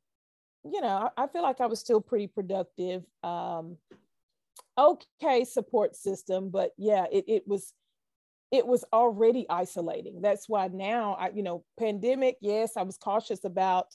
[0.65, 3.05] you know, I, I, feel like I was still pretty productive.
[3.23, 3.77] Um,
[4.79, 7.75] okay, support system, but yeah, it, it was
[8.51, 10.21] it was already isolating.
[10.23, 13.95] That's why now I, you know, pandemic, yes, I was cautious about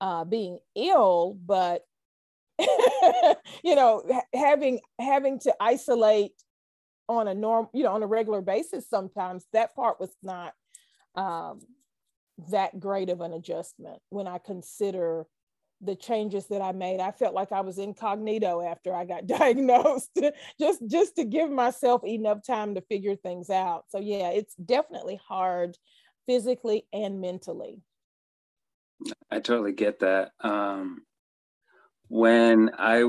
[0.00, 1.82] uh, being ill, but
[2.58, 4.02] you know,
[4.34, 6.32] having having to isolate
[7.08, 10.54] on a norm, you know, on a regular basis sometimes that part was not
[11.16, 11.60] um,
[12.50, 15.26] that great of an adjustment when I consider
[15.80, 17.00] the changes that I made.
[17.00, 20.10] I felt like I was incognito after I got diagnosed,
[20.58, 23.84] just just to give myself enough time to figure things out.
[23.88, 25.76] So yeah, it's definitely hard
[26.26, 27.80] physically and mentally.
[29.30, 30.32] I totally get that.
[30.40, 31.02] Um,
[32.08, 33.04] when I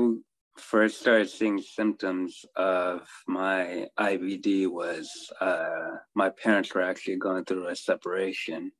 [0.58, 7.68] first started seeing symptoms of my IBD was uh, my parents were actually going through
[7.68, 8.72] a separation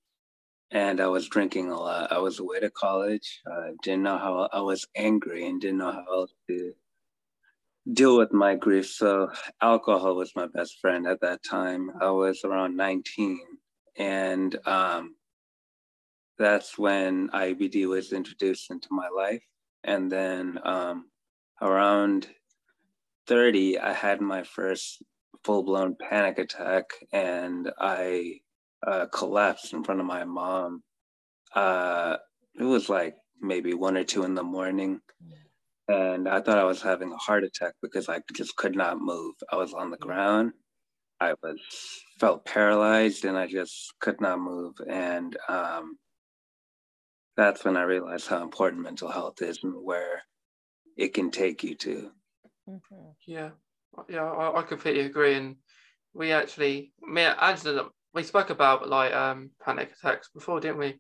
[0.70, 2.12] and I was drinking a lot.
[2.12, 5.92] I was away to college, uh, didn't know how I was angry and didn't know
[5.92, 6.72] how else to
[7.92, 8.86] deal with my grief.
[8.86, 9.30] So
[9.62, 11.90] alcohol was my best friend at that time.
[12.00, 13.40] I was around 19
[13.98, 15.15] and um,
[16.38, 19.42] that's when IBD was introduced into my life.
[19.84, 21.06] And then um,
[21.62, 22.28] around
[23.26, 25.02] 30, I had my first
[25.44, 28.40] full blown panic attack and I
[28.86, 30.82] uh, collapsed in front of my mom.
[31.54, 32.16] Uh,
[32.58, 35.00] it was like maybe one or two in the morning.
[35.88, 39.34] And I thought I was having a heart attack because I just could not move.
[39.52, 40.52] I was on the ground.
[41.20, 41.60] I was
[42.18, 44.74] felt paralyzed and I just could not move.
[44.88, 45.96] And um,
[47.36, 50.22] that's when I realized how important mental health is and where
[50.96, 52.10] it can take you to.
[52.68, 53.10] Mm-hmm.
[53.26, 53.50] Yeah,
[54.08, 55.34] yeah, I, I, completely agree.
[55.34, 55.56] And
[56.14, 60.98] we actually me and Angela we spoke about like um panic attacks before, didn't we?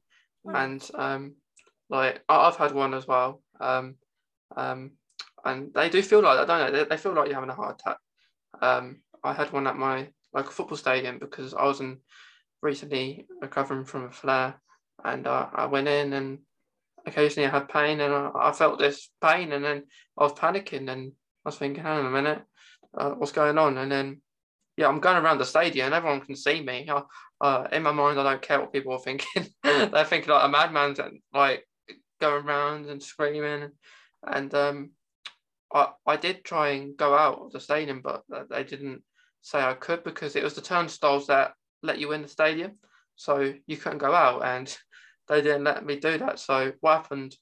[0.54, 1.34] And um
[1.88, 3.42] like I've had one as well.
[3.60, 3.96] Um
[4.56, 4.92] um
[5.44, 6.84] and they do feel like that, don't they?
[6.84, 7.98] They feel like you're having a heart attack.
[8.60, 11.98] Um I had one at my like football stadium because I was in
[12.62, 14.60] recently recovering from a flare
[15.04, 16.38] and uh, I went in and
[17.06, 19.84] occasionally I had pain and I, I, felt this pain and then
[20.18, 21.12] I was panicking and
[21.44, 22.42] I was thinking, hang on a minute,
[22.96, 23.78] uh, what's going on?
[23.78, 24.20] And then,
[24.76, 26.88] yeah, I'm going around the stadium and everyone can see me.
[26.90, 27.02] I,
[27.40, 29.46] uh, in my mind, I don't care what people are thinking.
[29.62, 30.98] They're thinking like a madman's
[31.32, 31.66] like
[32.20, 33.70] going around and screaming.
[34.26, 34.90] And um,
[35.72, 39.02] I, I did try and go out of the stadium, but they didn't
[39.42, 42.78] say I could because it was the turnstiles that let you in the stadium.
[43.16, 44.44] So you couldn't go out.
[44.44, 44.76] And
[45.28, 46.38] they didn't let me do that.
[46.38, 47.36] So what happened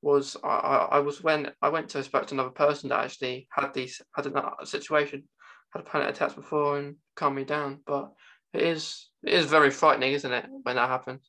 [0.00, 3.74] was I, I was when I went to spoke to another person that actually had
[3.74, 5.24] these had a situation,
[5.72, 7.80] had a panic attack before and calmed me down.
[7.86, 8.12] But
[8.52, 11.28] it is it is very frightening, isn't it, when that happens?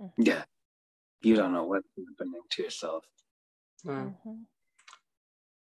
[0.00, 0.22] Mm-hmm.
[0.22, 0.42] Yeah,
[1.22, 3.04] you don't know what's happening to yourself.
[3.86, 4.42] Mm-hmm.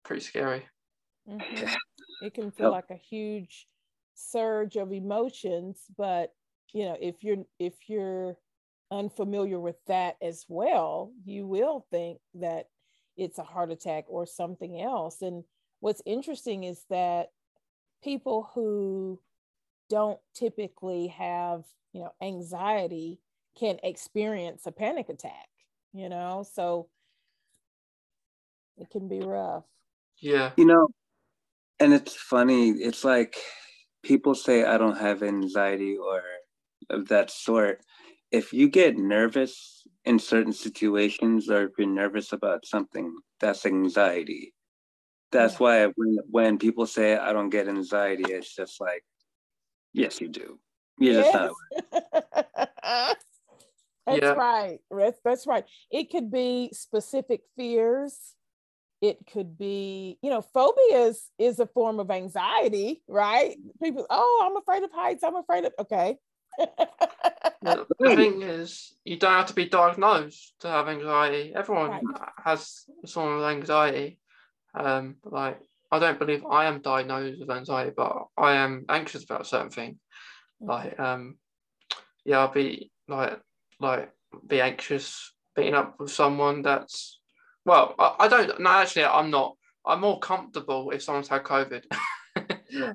[0.03, 0.65] Pretty scary.
[1.29, 1.75] Mm-hmm.
[2.21, 3.67] It can feel like a huge
[4.15, 6.31] surge of emotions, but
[6.73, 8.37] you know if you're if you're
[8.91, 12.67] unfamiliar with that as well you will think that
[13.17, 15.21] it's a heart attack or something else.
[15.21, 15.43] And
[15.79, 17.31] what's interesting is that
[18.03, 19.19] people who
[19.89, 23.19] don't typically have you know anxiety
[23.59, 25.47] can experience a panic attack
[25.93, 26.45] you know?
[26.53, 26.89] So
[28.77, 29.63] it can be rough.
[30.21, 30.51] Yeah.
[30.57, 30.87] You know
[31.79, 33.35] and it's funny it's like
[34.03, 36.23] people say i don't have anxiety or
[36.89, 37.81] of that sort,
[38.31, 44.53] if you get nervous in certain situations or if you're nervous about something, that's anxiety.
[45.31, 45.59] That's yeah.
[45.59, 49.03] why when, when people say I don't get anxiety, it's just like,
[49.93, 50.59] yes, you do.
[50.99, 51.33] You're yes.
[51.33, 51.53] just
[52.83, 53.17] not.
[54.07, 54.29] That's yeah.
[54.29, 54.79] right.
[54.89, 55.65] That's, that's right.
[55.91, 58.17] It could be specific fears.
[59.01, 63.57] It could be, you know, phobias is a form of anxiety, right?
[63.83, 65.25] People, oh, I'm afraid of heights.
[65.25, 66.17] I'm afraid of, okay
[67.61, 71.53] the thing is, you don't have to be diagnosed to have anxiety.
[71.55, 72.29] Everyone right.
[72.43, 74.19] has some of anxiety.
[74.73, 75.59] Um, like
[75.91, 79.97] I don't believe I am diagnosed with anxiety, but I am anxious about certain things.
[80.61, 80.67] Mm.
[80.67, 81.37] Like um,
[82.25, 83.39] yeah, I'll be like
[83.79, 84.11] like
[84.45, 87.19] be anxious being up with someone that's
[87.65, 89.55] well, I, I don't no actually I'm not.
[89.85, 91.83] I'm more comfortable if someone's had COVID.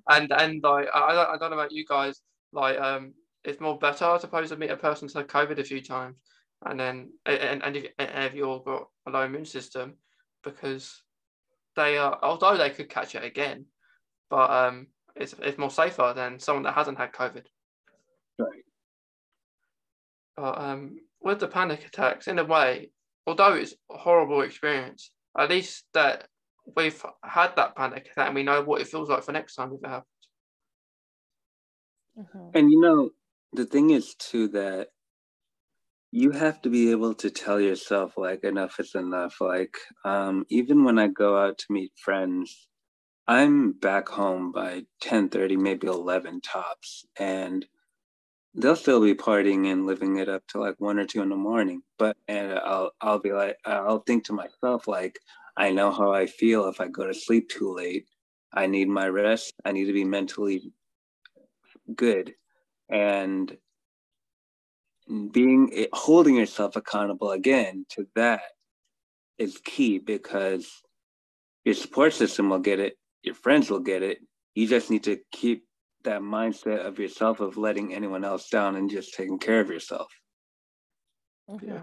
[0.09, 2.21] and and like I don't, I don't know about you guys,
[2.53, 5.65] like um it's more better, I suppose, to meet a person who's had COVID a
[5.65, 6.17] few times,
[6.65, 9.95] and then and and if, and if you've got a low immune system,
[10.45, 11.03] because
[11.77, 13.67] they are although they could catch it again,
[14.31, 17.45] but um, it's it's more safer than someone that hasn't had COVID.
[18.39, 18.65] Right.
[20.37, 22.91] But um, with the panic attacks, in a way,
[23.27, 26.27] although it's a horrible experience, at least that
[26.77, 29.73] we've had that panic attack and we know what it feels like for next time
[29.73, 30.07] if it happens.
[32.19, 32.49] Mm-hmm.
[32.55, 33.11] And you know,
[33.53, 34.89] the thing is too that
[36.11, 39.41] you have to be able to tell yourself like enough is enough.
[39.41, 42.69] Like um, even when i go out to meet friends
[43.29, 47.65] i'm back home by 10 30 maybe 11 tops and
[48.55, 51.37] they'll still be partying and living it up to like one or two in the
[51.37, 51.83] morning.
[51.99, 55.19] But and i'll i'll be like i'll think to myself like
[55.57, 58.07] i know how i feel if i go to sleep too late.
[58.55, 59.55] I need my rest.
[59.65, 60.73] I need to be mentally
[61.95, 62.35] good
[62.93, 63.57] and
[65.33, 68.43] being holding yourself accountable again to that
[69.39, 70.71] is key because
[71.65, 74.19] your support system will get it your friends will get it.
[74.55, 75.65] You just need to keep
[76.05, 80.13] that mindset of yourself of letting anyone else down and just taking care of yourself.
[81.49, 81.69] Mm-hmm.
[81.69, 81.81] yeah.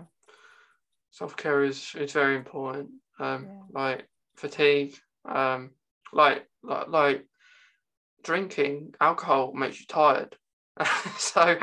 [1.11, 2.89] Self-care is is very important.
[3.19, 3.61] Um yeah.
[3.71, 5.71] like fatigue um
[6.13, 7.25] like like like
[8.23, 10.35] drinking alcohol makes you tired
[11.17, 11.57] so,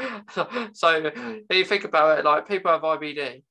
[0.73, 3.43] so if you think about it, like people have IBD,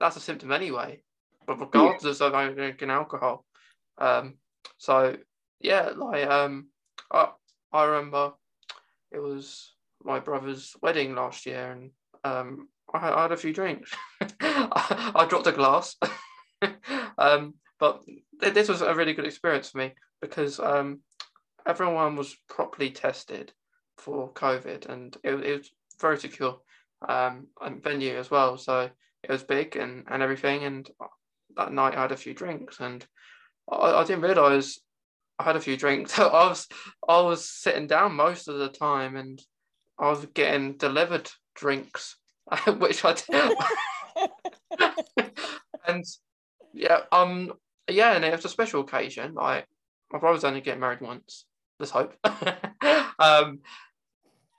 [0.00, 1.00] that's a symptom anyway,
[1.46, 2.26] but regardless yeah.
[2.26, 3.44] of drinking alcohol.
[3.98, 4.34] Um,
[4.78, 5.16] so
[5.60, 6.68] yeah, like um,
[7.12, 7.28] I,
[7.72, 8.32] I remember
[9.12, 9.72] it was
[10.02, 11.90] my brother's wedding last year, and
[12.24, 13.92] um, I had, I had a few drinks.
[14.40, 15.96] I, I, dropped a glass,
[17.18, 18.02] um, but
[18.40, 21.00] th- this was a really good experience for me because um,
[21.66, 23.52] everyone was properly tested
[23.98, 25.70] for COVID, and it, it was
[26.00, 26.58] very secure
[27.08, 28.56] um, and venue as well.
[28.56, 28.90] So
[29.22, 30.64] it was big and, and everything.
[30.64, 30.88] And
[31.56, 33.04] that night I had a few drinks, and
[33.70, 34.78] I, I didn't realize
[35.38, 36.18] I had a few drinks.
[36.18, 36.68] I was
[37.08, 39.40] I was sitting down most of the time, and
[39.98, 42.16] I was getting delivered drinks,
[42.78, 43.56] which I did.
[45.86, 46.04] and
[46.72, 47.52] yeah, um,
[47.88, 49.34] yeah, and it was a special occasion.
[49.34, 49.66] Like
[50.12, 51.46] my brother's only getting married once.
[51.78, 52.14] Let's hope.
[53.18, 53.60] um,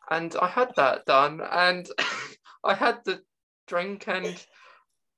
[0.09, 1.87] and I had that done, and
[2.63, 3.21] I had the
[3.67, 4.35] drink, and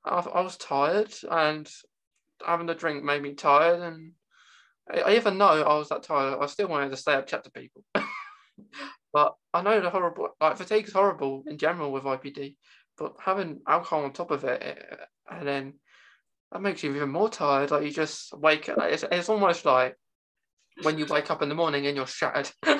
[0.05, 1.69] I, I was tired, and
[2.45, 4.13] having the drink made me tired, and
[4.91, 6.37] I, even know I was that tired.
[6.39, 7.83] I still wanted to stay up, chat to people.
[9.13, 12.55] but I know the horrible, like fatigue is horrible in general with IBD,
[12.97, 15.73] but having alcohol on top of it, it and then
[16.51, 17.71] that makes you even more tired.
[17.71, 18.77] Like you just wake up.
[18.81, 19.95] It's, it's almost like
[20.83, 22.49] when you wake up in the morning and you're shattered.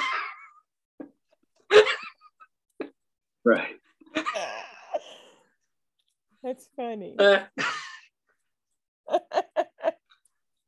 [3.45, 3.75] right.
[6.43, 7.15] That's funny.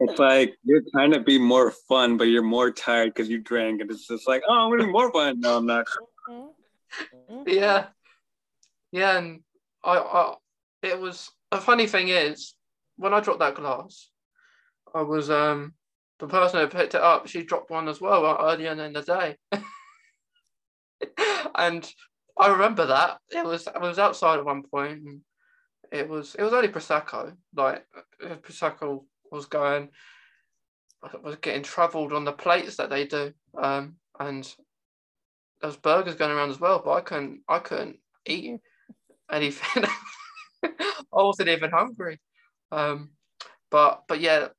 [0.01, 3.79] it's like you're trying to be more fun, but you're more tired because you drank,
[3.81, 5.39] and it's just like, oh, I'm gonna be more fun.
[5.39, 5.85] No, I'm not.
[6.29, 6.47] Mm-hmm.
[7.33, 7.49] Mm-hmm.
[7.49, 7.85] Yeah,
[8.91, 9.41] yeah, and
[9.83, 10.35] I, I,
[10.83, 12.53] it was a funny thing is
[12.97, 14.09] when I dropped that glass,
[14.93, 15.73] I was um
[16.21, 17.27] the person who picked it up.
[17.27, 19.35] She dropped one as well earlier in the day,
[21.55, 21.91] and
[22.39, 25.21] I remember that it was I was outside at one point, and
[25.91, 27.35] it was it was only prosecco.
[27.55, 27.85] Like
[28.23, 29.89] uh, prosecco was going,
[31.23, 34.43] was getting travelled on the plates that they do, um, and
[35.59, 36.81] there was burgers going around as well.
[36.85, 37.97] But I couldn't I couldn't
[38.27, 38.59] eat
[39.31, 39.85] anything.
[40.63, 40.69] I
[41.11, 42.19] wasn't even hungry.
[42.71, 43.11] Um,
[43.71, 44.49] but but yeah,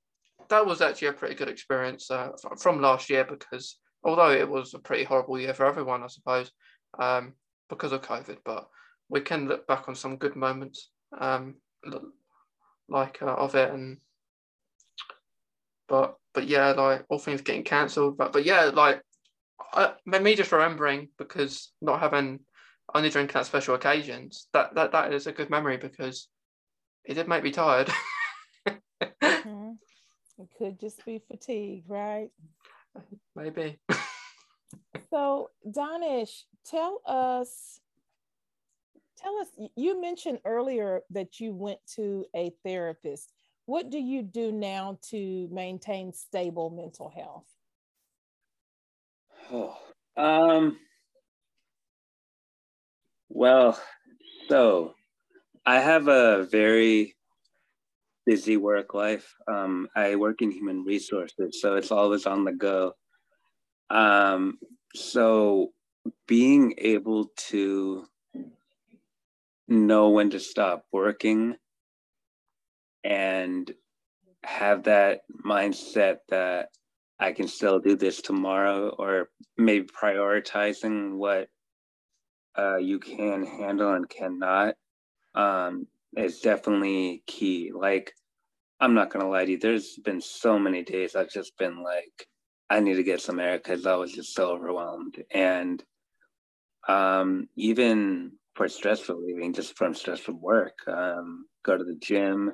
[0.48, 4.74] that was actually a pretty good experience uh, from last year because although it was
[4.74, 6.50] a pretty horrible year for everyone, I suppose,
[6.98, 7.34] um,
[7.68, 8.68] because of COVID, but
[9.08, 11.54] we can look back on some good moments um,
[12.88, 13.98] like uh, of it and
[15.88, 19.02] but but yeah like all things getting cancelled but but yeah like
[19.74, 22.40] I, me just remembering because not having
[22.94, 26.28] only drinking at special occasions that that that is a good memory because
[27.04, 27.90] it did make me tired.
[28.68, 29.61] mm-hmm.
[30.42, 32.28] It could just be fatigue, right?
[33.36, 33.78] Maybe.
[35.10, 37.80] so, Danish, tell us.
[39.16, 39.46] Tell us.
[39.76, 43.32] You mentioned earlier that you went to a therapist.
[43.66, 47.46] What do you do now to maintain stable mental health?
[49.52, 49.76] Oh,
[50.16, 50.76] um.
[53.28, 53.80] Well,
[54.48, 54.94] so
[55.64, 57.14] I have a very
[58.24, 59.34] busy work life.
[59.48, 62.92] Um, I work in human resources, so it's always on the go.
[63.90, 64.58] Um,
[64.94, 65.72] so
[66.26, 68.06] being able to
[69.68, 71.56] know when to stop working
[73.04, 73.72] and
[74.44, 76.68] have that mindset that
[77.18, 81.48] I can still do this tomorrow, or maybe prioritizing what
[82.58, 84.74] uh, you can handle and cannot
[85.34, 85.86] um,
[86.16, 87.72] is definitely key.
[87.74, 88.12] Like,
[88.80, 92.28] I'm not gonna lie to you, there's been so many days I've just been like,
[92.68, 95.22] I need to get some air because I was just so overwhelmed.
[95.30, 95.82] And
[96.88, 102.52] um, even for stress relieving, just from stress from work, um, go to the gym,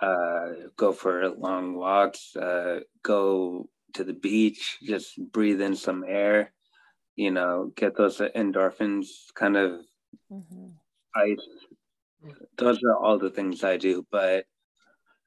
[0.00, 6.52] uh, go for long walks, uh, go to the beach, just breathe in some air,
[7.16, 9.80] you know, get those endorphins kind of
[10.30, 10.68] mm-hmm.
[11.14, 11.38] ice
[12.56, 14.44] those are all the things I do, but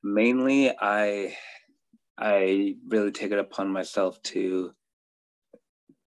[0.04, 1.36] mainly I
[2.18, 4.72] I really take it upon myself to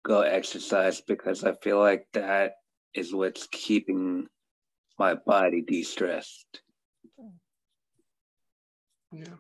[0.04, 2.56] go exercise because I feel like that
[2.94, 4.28] is what's keeping
[5.00, 6.62] my body de-stressed.
[9.14, 9.36] Yeah.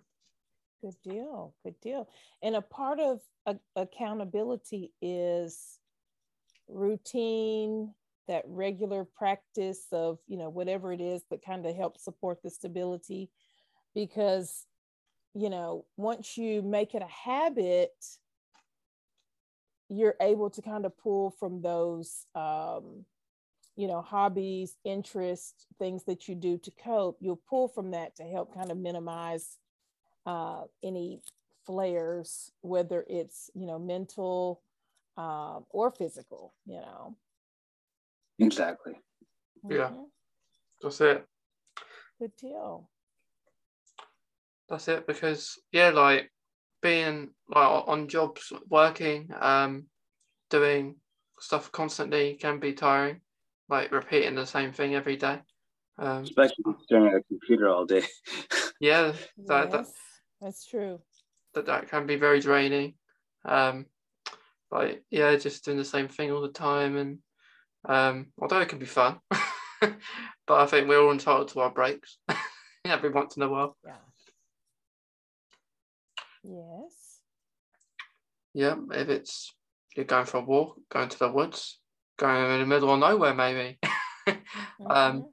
[0.81, 1.53] Good deal.
[1.63, 2.09] Good deal.
[2.41, 5.79] And a part of a- accountability is
[6.67, 7.93] routine,
[8.27, 12.49] that regular practice of you know whatever it is that kind of helps support the
[12.49, 13.29] stability.
[13.93, 14.65] Because
[15.33, 17.91] you know once you make it a habit
[19.89, 23.05] you're able to kind of pull from those um,
[23.75, 27.17] you know hobbies interests things that you do to cope.
[27.19, 29.57] You'll pull from that to help kind of minimize
[30.25, 31.21] uh, any
[31.65, 34.61] flares whether it's you know mental
[35.17, 37.15] uh, or physical you know
[38.39, 38.93] Exactly.
[39.69, 39.89] Yeah.
[39.89, 40.03] Mm-hmm.
[40.81, 41.25] That's it.
[42.19, 42.89] Good deal.
[44.69, 46.31] That's it because yeah, like
[46.81, 49.85] being like on jobs, working, um,
[50.49, 50.95] doing
[51.39, 53.21] stuff constantly can be tiring.
[53.69, 55.39] Like repeating the same thing every day.
[55.97, 58.03] Um, Especially staring at a computer all day.
[58.79, 59.13] yeah,
[59.47, 59.85] that, yes, that,
[60.41, 60.99] that's true.
[61.53, 62.95] That that can be very draining.
[63.45, 63.85] Um,
[64.71, 67.19] like yeah, just doing the same thing all the time, and
[67.85, 69.19] um, although it can be fun,
[69.81, 69.97] but
[70.49, 72.17] I think we're all entitled to our breaks
[72.85, 73.77] every once in a while.
[73.85, 73.95] Yeah.
[76.43, 77.19] Yes.
[78.53, 79.53] Yeah, if it's
[79.95, 81.79] you're going for a walk, going to the woods,
[82.17, 83.79] going in the middle of nowhere, maybe.
[84.27, 84.37] um,
[84.79, 85.29] Mhm.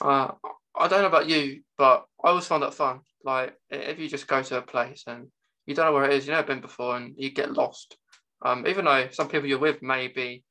[0.00, 0.32] uh,
[0.76, 3.00] I don't know about you, but I always find that fun.
[3.22, 5.30] Like if you just go to a place and
[5.66, 7.96] you don't know where it is, you've never been before, and you get lost.
[8.44, 10.44] Um, even though some people you're with may be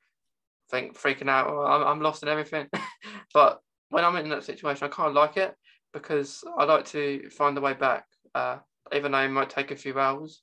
[0.74, 2.68] think freaking out, oh, I'm, I'm lost in everything.
[3.34, 5.56] but when I'm in that situation, I kind of like it
[5.94, 8.06] because I like to find the way back.
[8.34, 8.58] Uh,
[8.92, 10.42] even though it might take a few hours,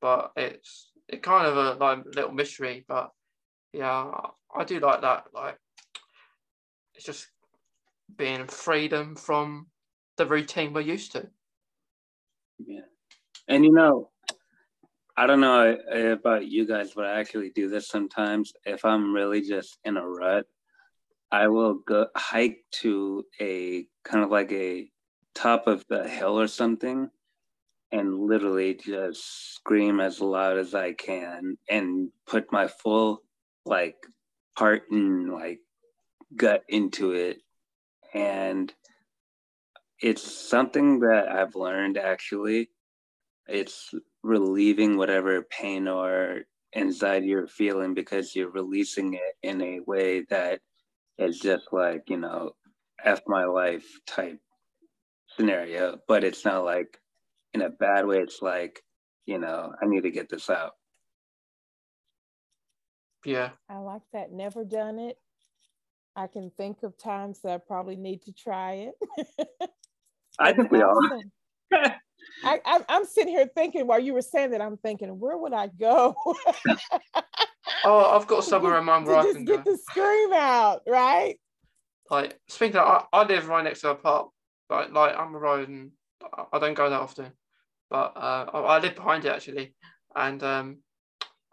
[0.00, 2.84] but it's it kind of a like little mystery.
[2.88, 3.10] But
[3.72, 4.10] yeah,
[4.54, 5.24] I do like that.
[5.32, 5.56] Like
[6.94, 7.28] it's just
[8.16, 9.68] being freedom from
[10.16, 11.28] the routine we're used to.
[12.58, 12.80] Yeah.
[13.46, 14.10] And you know,
[15.18, 18.52] I don't know eh, about you guys, but I actually do this sometimes.
[18.64, 20.46] If I'm really just in a rut,
[21.32, 24.88] I will go hike to a kind of like a
[25.34, 27.10] top of the hill or something
[27.90, 33.22] and literally just scream as loud as I can and put my full
[33.66, 33.96] like
[34.56, 35.58] heart and like
[36.36, 37.38] gut into it.
[38.14, 38.72] And
[40.00, 42.70] it's something that I've learned actually.
[43.48, 43.92] It's
[44.28, 46.42] relieving whatever pain or
[46.76, 50.60] anxiety you're feeling because you're releasing it in a way that
[51.18, 52.52] is just like, you know,
[53.02, 54.38] F my life type
[55.36, 55.98] scenario.
[56.06, 57.00] But it's not like
[57.54, 58.18] in a bad way.
[58.18, 58.82] It's like,
[59.24, 60.72] you know, I need to get this out.
[63.24, 64.30] Yeah, I like that.
[64.30, 65.16] Never done it.
[66.14, 69.30] I can think of times that I probably need to try it.
[70.38, 70.98] I think we all.
[72.44, 72.60] Awesome.
[72.64, 75.52] I, I, I'm sitting here thinking while you were saying that, I'm thinking, where would
[75.52, 76.14] I go?
[77.84, 79.72] oh, I've got To somewhere get- in mind to where I just can get go.
[79.72, 81.36] the scream out, right?
[82.10, 84.28] Like speaking, of, I, I live right next to a park.
[84.70, 85.90] Like like I'm a road and
[86.22, 87.32] I- I don't go that often,
[87.90, 89.74] but uh, I, I live behind it actually,
[90.14, 90.78] and um,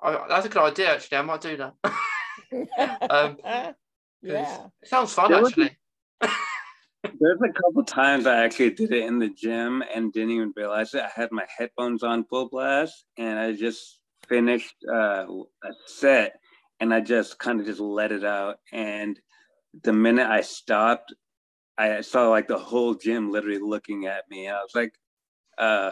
[0.01, 1.17] I, that's a good idea actually.
[1.17, 1.73] I might do that.
[4.25, 4.65] 'Cause yeah.
[4.81, 5.77] it sounds fun There actually.
[7.19, 10.93] There's a couple times I actually did it in the gym and didn't even realize
[10.93, 11.03] it.
[11.03, 15.25] I had my headphones on full blast and I just finished uh,
[15.63, 16.39] a set
[16.79, 18.57] and I just kind of just let it out.
[18.71, 19.19] And
[19.83, 21.13] the minute I stopped,
[21.77, 24.47] I saw like the whole gym literally looking at me.
[24.47, 24.93] I was like,
[25.57, 25.91] uh,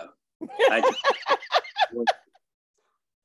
[0.69, 0.99] I just,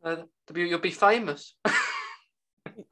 [0.04, 0.22] Uh,
[0.54, 1.54] you'll be famous.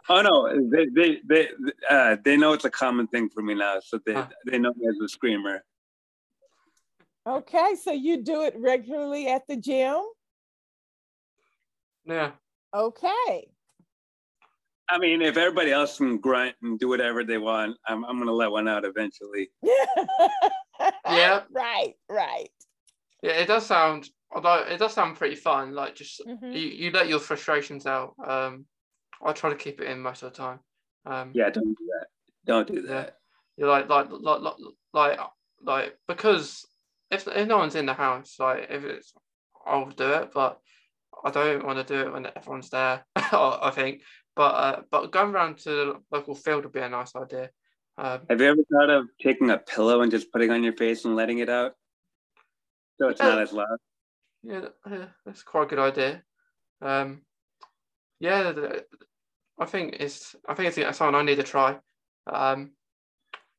[0.08, 1.48] oh no, they they they
[1.90, 4.28] uh, they know it's a common thing for me now, so they Huh.
[4.46, 5.64] they know me as a screamer.
[7.26, 10.00] Okay, so you do it regularly at the gym?
[12.04, 12.32] yeah.
[12.74, 13.48] Okay.
[14.88, 18.32] I mean, if everybody else can grunt and do whatever they want, I'm I'm gonna
[18.32, 19.50] let one out eventually.
[21.08, 21.40] Yeah.
[21.50, 22.50] Right, right.
[23.22, 24.10] Yeah, it does sound.
[24.30, 25.72] Although it does sound pretty fun.
[25.74, 26.52] Like just Mhm.
[26.52, 28.14] you, you let your frustrations out.
[28.24, 28.66] Um,
[29.24, 30.60] I try to keep it in most of the time.
[31.04, 32.06] Um, Yeah, don't do that.
[32.44, 33.16] Don't do that.
[33.56, 34.54] you're like like like like
[34.92, 35.18] like
[35.62, 36.64] like because
[37.10, 39.12] if if no one's in the house, like if it's
[39.66, 40.60] I'll do it, but
[41.24, 43.04] I don't want to do it when everyone's there.
[43.16, 44.02] I I think,
[44.34, 47.50] but uh, but going around to the local field would be a nice idea.
[47.98, 50.74] Um, Have you ever thought of taking a pillow and just putting it on your
[50.74, 51.72] face and letting it out?
[53.00, 53.42] So it's not Yeah.
[53.42, 53.78] as loud.
[54.42, 56.22] yeah, yeah, that's quite a good idea.
[56.82, 57.22] Um,
[58.20, 58.52] yeah,
[59.58, 61.78] I think it's I think it's something I need to try.
[62.26, 62.72] Um,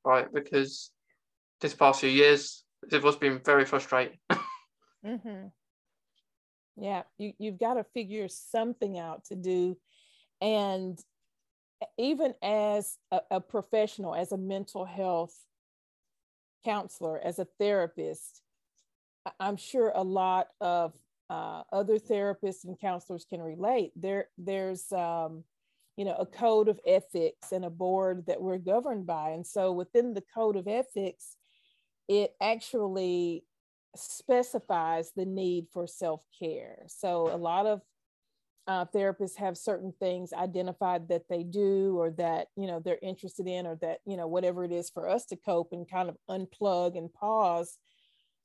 [0.05, 0.91] right, because
[1.61, 4.17] this past few years it was been very frustrating.
[5.05, 5.47] mm-hmm.
[6.79, 9.77] Yeah, you, you've got to figure something out to do.
[10.41, 10.99] And
[11.97, 15.35] even as a, a professional, as a mental health
[16.63, 18.41] counselor, as a therapist,
[19.39, 20.93] I'm sure a lot of
[21.29, 23.91] uh, other therapists and counselors can relate.
[23.95, 25.43] There, there's um,
[25.97, 29.31] you know, a code of ethics and a board that we're governed by.
[29.31, 31.35] And so within the code of ethics,
[32.07, 33.43] it actually
[33.95, 36.83] specifies the need for self care.
[36.87, 37.81] So a lot of
[38.67, 43.47] uh, therapists have certain things identified that they do or that you know they're interested
[43.47, 46.17] in or that you know whatever it is for us to cope and kind of
[46.29, 47.77] unplug and pause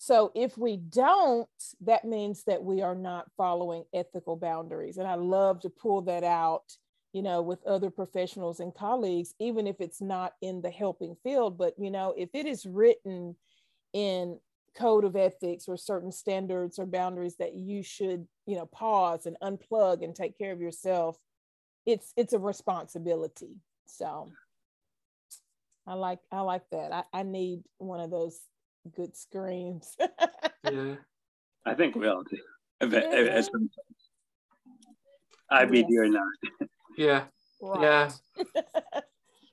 [0.03, 1.49] so if we don't
[1.81, 6.25] that means that we are not following ethical boundaries and i love to pull that
[6.25, 6.65] out
[7.13, 11.57] you know with other professionals and colleagues even if it's not in the helping field
[11.57, 13.37] but you know if it is written
[13.93, 14.39] in
[14.77, 19.37] code of ethics or certain standards or boundaries that you should you know pause and
[19.43, 21.17] unplug and take care of yourself
[21.87, 23.57] it's it's a responsibility.
[23.87, 24.31] So
[25.87, 26.93] i like i like that.
[26.93, 28.39] I, I need one of those
[28.95, 29.97] good screams
[30.71, 30.95] yeah
[31.65, 32.39] I think we all do.
[32.81, 33.49] As
[35.53, 35.99] IBD yes.
[35.99, 36.33] or not.
[36.97, 37.25] Yeah.
[37.61, 38.13] Right.
[38.37, 39.01] Yeah.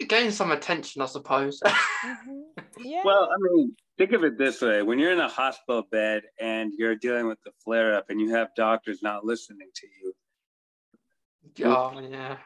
[0.07, 1.59] Gain some attention, I suppose.
[1.65, 2.41] mm-hmm.
[2.81, 3.01] Yeah.
[3.03, 6.71] Well, I mean, think of it this way: when you're in a hospital bed and
[6.77, 11.65] you're dealing with the flare up, and you have doctors not listening to you.
[11.65, 12.37] Oh yeah.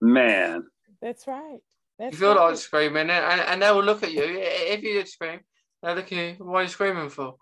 [0.00, 0.64] Man.
[1.02, 1.58] That's right.
[1.98, 4.22] That's you feel like screaming, and, and they will look at you.
[4.24, 5.40] If you did scream,
[5.82, 6.44] they'll look at you.
[6.44, 7.36] What are you screaming for?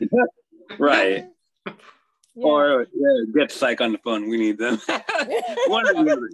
[0.78, 1.26] right.
[2.34, 2.46] Yeah.
[2.46, 4.28] Or yeah, get psych on the phone.
[4.28, 4.80] We need them.
[5.66, 6.30] One or the other.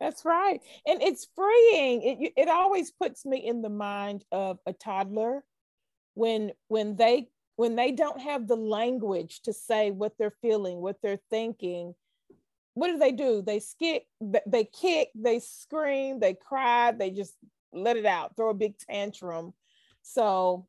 [0.00, 0.60] That's right.
[0.86, 2.02] And it's freeing.
[2.02, 5.44] It, it always puts me in the mind of a toddler
[6.14, 10.96] when when they when they don't have the language to say what they're feeling, what
[11.00, 11.94] they're thinking.
[12.74, 13.42] What do they do?
[13.42, 17.34] They skip, they kick, they scream, they cry, they just
[17.72, 19.52] let it out, throw a big tantrum.
[20.02, 20.66] So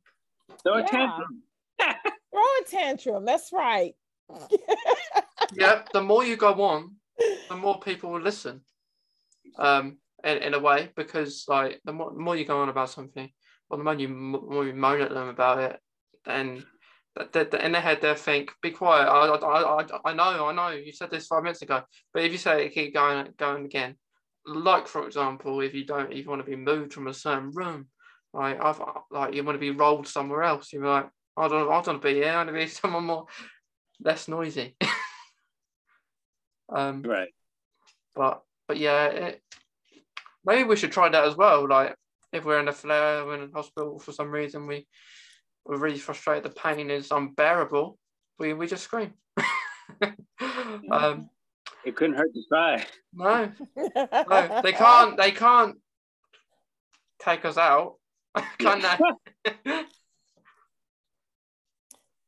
[0.64, 0.86] throw yeah.
[0.86, 1.43] a tantrum.
[1.80, 3.26] throw a tantrum.
[3.26, 3.93] That's right.
[5.54, 5.89] yep.
[5.93, 6.95] The more you go on,
[7.49, 8.62] the more people will listen
[9.58, 12.89] um, in, in a way, because like the more, the more you go on about
[12.89, 13.30] something,
[13.70, 15.80] or the more you, more you moan at them about it,
[16.26, 16.64] then
[17.16, 20.70] that, in their head they'll think, "Be quiet." I, I, I, I know, I know.
[20.70, 21.84] You said this five minutes ago,
[22.14, 23.95] but if you say it, keep going, going again.
[24.45, 27.51] Like for example, if you don't if you want to be moved from a certain
[27.51, 27.88] room,
[28.34, 28.57] right?
[28.59, 28.82] I've,
[29.12, 30.72] like you want to be rolled somewhere else.
[30.72, 32.32] You're like, I don't, I don't want to be here.
[32.32, 33.26] I want to be someone more
[34.03, 34.76] less noisy.
[36.76, 37.30] um, right.
[38.16, 39.41] But but yeah, it,
[40.45, 41.68] maybe we should try that as well.
[41.68, 41.95] Like
[42.32, 44.88] if we're in a flare, we're in hospital for some reason, we
[45.66, 47.97] we're really frustrated, the pain is unbearable.
[48.39, 49.14] We we just scream.
[50.91, 51.30] um,
[51.86, 52.86] it couldn't hurt to try.
[53.14, 55.18] No, no, they can't.
[55.18, 55.78] They can't
[57.20, 57.95] take us out,
[58.59, 58.97] can they?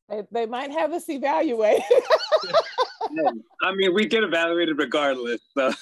[0.09, 1.83] they, they might have us evaluated.
[3.61, 5.73] I mean, we get evaluated regardless, so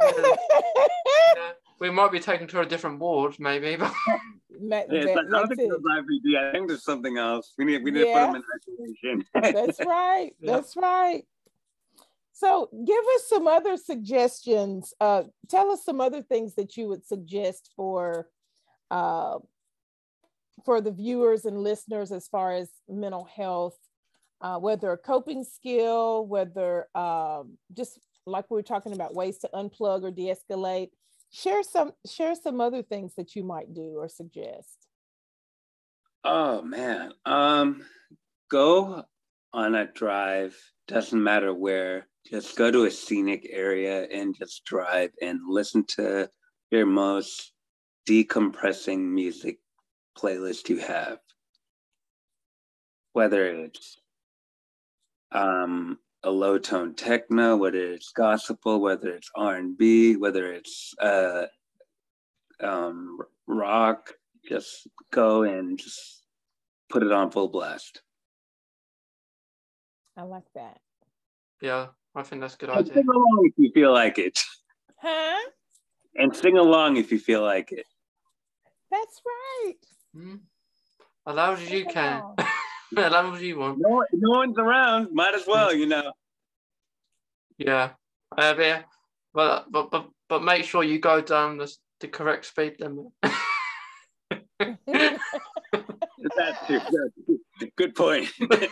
[0.00, 3.76] yeah, we might be taken to a different ward, maybe.
[3.76, 3.92] But
[4.60, 5.82] yeah, like, I don't think it.
[5.82, 6.36] IBD.
[6.36, 7.52] I think there's something else.
[7.58, 8.26] We need we need yeah.
[8.26, 9.24] to put them in isolation.
[9.54, 10.32] That's right.
[10.40, 10.52] Yeah.
[10.52, 11.24] That's right.
[12.32, 14.92] So, give us some other suggestions.
[15.00, 18.28] Uh, tell us some other things that you would suggest for
[18.90, 19.38] uh,
[20.64, 23.78] for the viewers and listeners as far as mental health,
[24.40, 29.50] uh, whether a coping skill, whether um, just like we were talking about ways to
[29.54, 30.90] unplug or de-escalate
[31.36, 34.86] share some share some other things that you might do or suggest.
[36.24, 37.12] Oh man.
[37.24, 37.84] Um
[38.50, 39.04] go
[39.52, 40.56] on a drive
[40.88, 46.28] doesn't matter where just go to a scenic area and just drive and listen to
[46.70, 47.52] your most
[48.08, 49.58] decompressing music
[50.18, 51.18] playlist you have.
[53.12, 53.98] Whether it's
[55.32, 60.92] um a low tone techno, whether it's gospel, whether it's R and B, whether it's
[61.00, 61.44] uh,
[62.60, 64.12] um, rock,
[64.48, 66.24] just go and just
[66.90, 68.02] put it on full blast.
[70.16, 70.80] I like that.
[71.62, 72.94] Yeah, I think that's a good and idea.
[72.94, 74.40] Sing along if you feel like it.
[75.00, 75.48] Huh?
[76.16, 77.86] And sing along if you feel like it.
[78.90, 79.74] That's right.
[80.16, 80.40] Mm.
[81.28, 82.22] As loud as you can.
[82.96, 83.78] as loud as you want.
[83.78, 85.08] No, no one's around.
[85.12, 86.12] Might as well, you know.
[87.58, 87.90] Yeah,
[88.36, 88.82] uh, yeah,
[89.32, 93.06] but but but but make sure you go down the, the correct speed limit.
[96.36, 97.12] That's too good
[97.76, 98.28] Good point.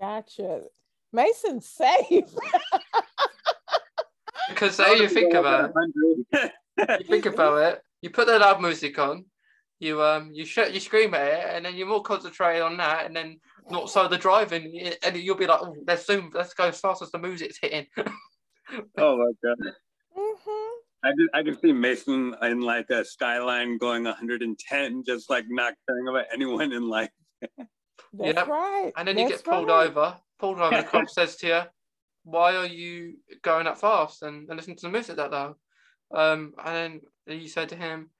[0.00, 0.62] gotcha.
[1.12, 2.24] Mason's safe.
[4.48, 5.72] because say you think about
[6.32, 6.52] it,
[7.00, 9.24] you think about it, you put the loud music on,
[9.84, 13.06] you um you sh- you scream at it, and then you're more concentrated on that,
[13.06, 13.38] and then
[13.70, 17.02] not so the driving, and you'll be like, oh, let's zoom, let's go as fast
[17.02, 17.86] as the music's hitting.
[18.98, 19.58] oh my god.
[20.16, 20.74] Mm-hmm.
[21.04, 25.74] I, can, I can see Mason in like a skyline going 110, just like not
[25.86, 27.10] caring about anyone in life.
[27.58, 28.48] That's yep.
[28.48, 28.92] right.
[28.96, 29.88] And then That's you get pulled right.
[29.88, 30.16] over.
[30.38, 30.76] Pulled over.
[30.76, 31.60] The cop says to you,
[32.24, 35.56] "Why are you going that fast and, and listening to the music that loud?"
[36.14, 38.10] Um, and then you said to him,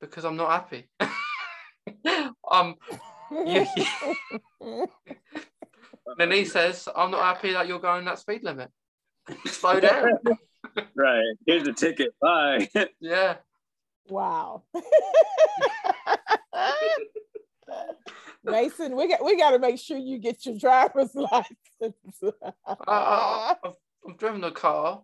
[0.00, 0.88] "Because I'm not happy."
[2.50, 2.76] um,
[3.30, 3.66] you,
[6.18, 8.70] then he says, I'm not happy that you're going that speed limit.
[9.46, 10.18] Slow down.
[10.94, 11.34] right.
[11.46, 12.14] Here's a ticket.
[12.20, 12.68] Bye.
[13.00, 13.36] yeah.
[14.08, 14.64] Wow.
[18.42, 22.32] Mason, we got we got to make sure you get your driver's license.
[22.66, 23.54] I, I,
[24.08, 25.02] I've driven a car.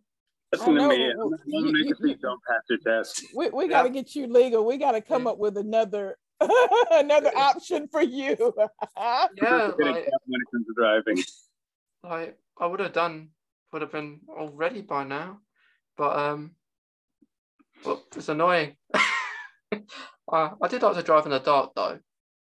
[0.57, 1.16] That's gonna be it.
[1.20, 3.26] I'm gonna make a don't pass your test.
[3.34, 4.64] We, we got to get you legal.
[4.64, 5.30] We got to come yeah.
[5.30, 6.18] up with another
[6.90, 8.36] another option for you.
[8.96, 10.09] yeah, like, when it
[10.50, 11.22] comes to driving.
[12.02, 13.30] Like I would have done,
[13.72, 15.40] would have been already by now,
[15.96, 16.52] but um,
[17.84, 18.76] but it's annoying.
[18.94, 19.80] I
[20.30, 21.98] I did like to drive in the dark though.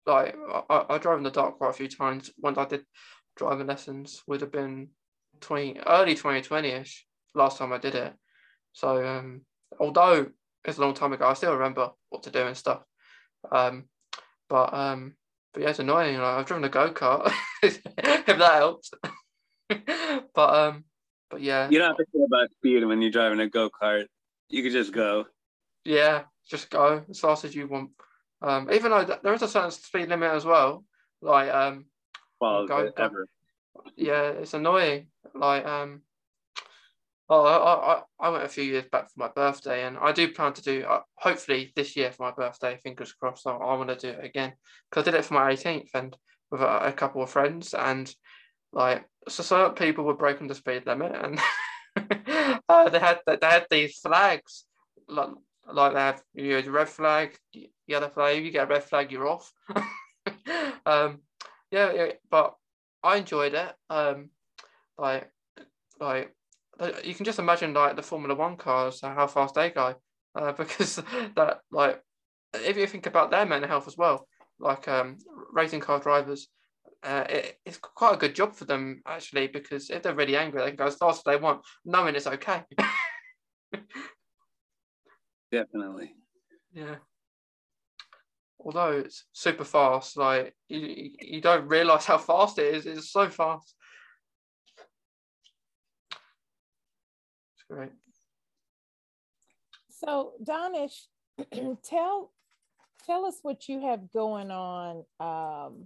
[0.07, 0.35] Like
[0.71, 2.31] I, I drove in the dark quite a few times.
[2.39, 2.85] When I did
[3.37, 4.89] driving lessons, would have been
[5.41, 7.03] 20 early 2020ish
[7.35, 8.13] last time I did it.
[8.73, 9.43] So um,
[9.79, 10.27] although
[10.65, 12.83] it's a long time ago, I still remember what to do and stuff.
[13.51, 13.85] Um,
[14.49, 15.15] but um,
[15.53, 16.17] but yeah, it's annoying.
[16.19, 17.33] Like, I've driven a go kart.
[17.63, 17.83] if
[18.27, 18.91] that helps.
[19.69, 20.85] but um,
[21.31, 21.69] but yeah.
[21.69, 24.07] You don't have to care about speed when you're driving a go kart.
[24.49, 25.27] You could just go.
[25.85, 27.91] Yeah, just go as fast as you want.
[28.41, 30.85] Um, even though there is a certain speed limit as well.
[31.21, 31.87] Like um,
[32.41, 33.27] well, go, ever.
[33.97, 35.09] Yeah, it's annoying.
[35.35, 36.03] Like um,
[37.31, 40.33] Oh, I, I, I went a few years back for my birthday, and I do
[40.33, 42.79] plan to do uh, hopefully this year for my birthday.
[42.83, 43.47] Fingers crossed.
[43.47, 44.55] I, I want to do it again
[44.91, 46.17] because I did it for my 18th and
[46.51, 48.13] with a, a couple of friends, and
[48.73, 51.39] like so certain people were breaking the speed limit, and
[52.69, 54.65] uh, they had they had these flags
[55.09, 55.29] like
[55.71, 57.37] like they have you know, red flag,
[57.87, 58.45] yellow flag.
[58.45, 59.53] You get a red flag, you're off.
[60.87, 61.19] um,
[61.71, 62.55] yeah, yeah, but
[63.03, 63.75] I enjoyed it.
[63.91, 64.31] Um,
[64.97, 65.31] like
[66.01, 66.35] like
[67.05, 69.95] you can just imagine like the Formula One cars, how fast they go,
[70.35, 70.97] uh, because
[71.37, 72.03] that like
[72.55, 74.27] if you think about their mental health as well,
[74.59, 75.19] like um,
[75.53, 76.49] racing car drivers,
[77.03, 80.61] uh, it, it's quite a good job for them actually because if they're really angry,
[80.61, 82.63] they can go as fast as they want, knowing it's okay.
[85.53, 86.15] Definitely.
[86.73, 86.97] Yeah.
[88.61, 92.87] Although it's super fast, like you, you don't realize how fast it is.
[92.87, 93.75] It's so fast.
[97.69, 97.93] Right.
[99.91, 101.07] So, Donish,
[101.83, 102.33] tell
[103.05, 105.85] tell us what you have going on um,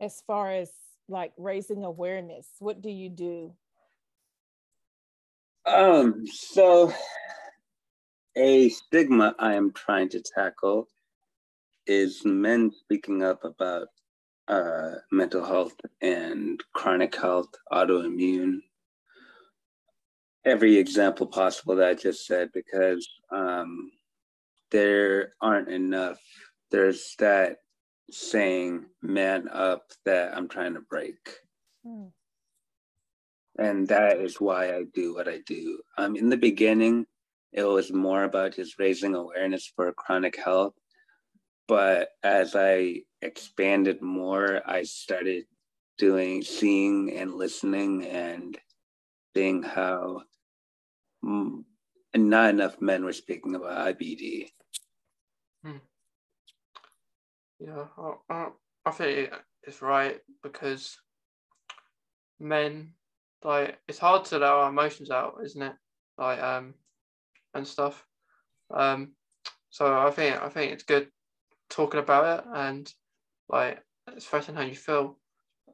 [0.00, 0.70] as far as
[1.08, 2.48] like raising awareness.
[2.58, 3.52] What do you do?
[5.66, 6.92] Um, so
[8.36, 10.88] a stigma I am trying to tackle
[11.86, 13.88] is men speaking up about
[14.48, 18.60] uh, mental health and chronic health, autoimmune,
[20.44, 23.90] every example possible that I just said because um,
[24.70, 26.18] there aren't enough.
[26.70, 27.56] There's that
[28.10, 31.18] saying, man up, that I'm trying to break.
[31.86, 32.10] Mm.
[33.58, 35.80] And that is why I do what I do.
[35.98, 37.06] Um, in the beginning,
[37.52, 40.74] it was more about just raising awareness for chronic health.
[41.68, 45.44] But as I expanded more, I started
[45.98, 48.56] doing, seeing and listening and
[49.36, 50.22] seeing how
[51.24, 51.64] Mm,
[52.14, 54.48] and not enough men were speaking about IBD.
[55.64, 55.76] Hmm.
[57.58, 57.84] Yeah,
[58.30, 58.48] I,
[58.86, 59.30] I think
[59.64, 60.96] it's right because
[62.38, 62.94] men,
[63.44, 65.74] like, it's hard to let our emotions out, isn't it?
[66.16, 66.74] Like, um,
[67.54, 68.04] and stuff.
[68.72, 69.12] Um,
[69.68, 71.08] so I think I think it's good
[71.68, 72.92] talking about it and
[73.48, 75.18] like expressing how you feel,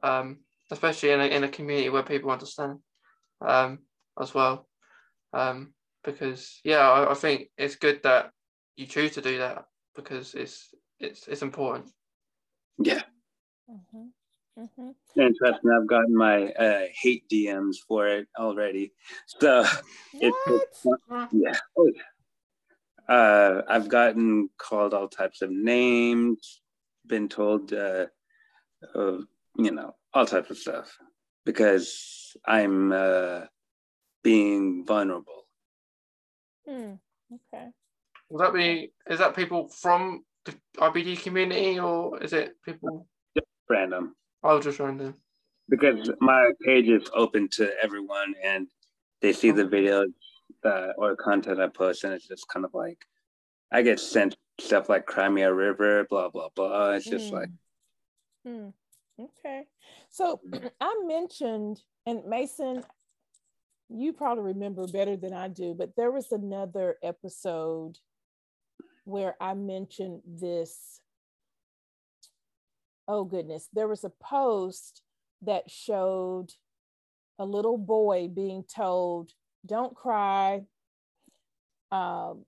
[0.03, 0.39] um,
[0.71, 2.79] especially in a, in a community where people understand,
[3.41, 3.79] um,
[4.19, 4.66] as well
[5.37, 5.73] um,
[6.03, 8.31] because yeah, I, I, think it's good that
[8.75, 9.65] you choose to do that
[9.95, 11.91] because it's it's it's important.
[12.79, 13.03] Yeah.
[13.69, 14.61] Mm-hmm.
[14.61, 15.21] Mm-hmm.
[15.21, 18.93] And trust me, I've gotten my uh, hate DMs for it already.
[19.27, 19.63] So
[20.13, 20.85] it's, it's
[21.31, 21.55] yeah.
[21.77, 23.13] Oh, yeah.
[23.15, 26.61] Uh, I've gotten called all types of names,
[27.05, 28.07] been told, uh,
[28.95, 29.17] uh,
[29.57, 30.97] you know, all types of stuff
[31.45, 33.41] because I'm uh,
[34.27, 35.47] being vulnerable.
[36.67, 36.95] Hmm.
[37.33, 37.67] Okay.
[38.29, 38.91] Will that be?
[39.09, 43.07] Is that people from the IBD community, or is it people?
[43.37, 44.17] Just random.
[44.43, 45.13] Oh, just random.
[45.69, 48.67] Because my page is open to everyone, and
[49.21, 50.11] they see the videos
[50.65, 52.99] uh, or content I post, and it's just kind of like
[53.71, 56.89] I get sent stuff like Cry Me a River, blah blah blah.
[56.91, 57.49] It's just like.
[58.45, 58.69] Hmm.
[59.17, 59.67] Okay.
[60.09, 60.41] So
[60.81, 62.83] I mentioned, and Mason,
[63.89, 67.97] you probably remember better than I do, but there was another episode
[69.05, 71.01] where I mentioned this.
[73.07, 73.69] Oh, goodness.
[73.71, 75.01] There was a post
[75.41, 76.47] that showed
[77.39, 79.31] a little boy being told,
[79.65, 80.63] Don't cry.
[81.91, 82.43] Um,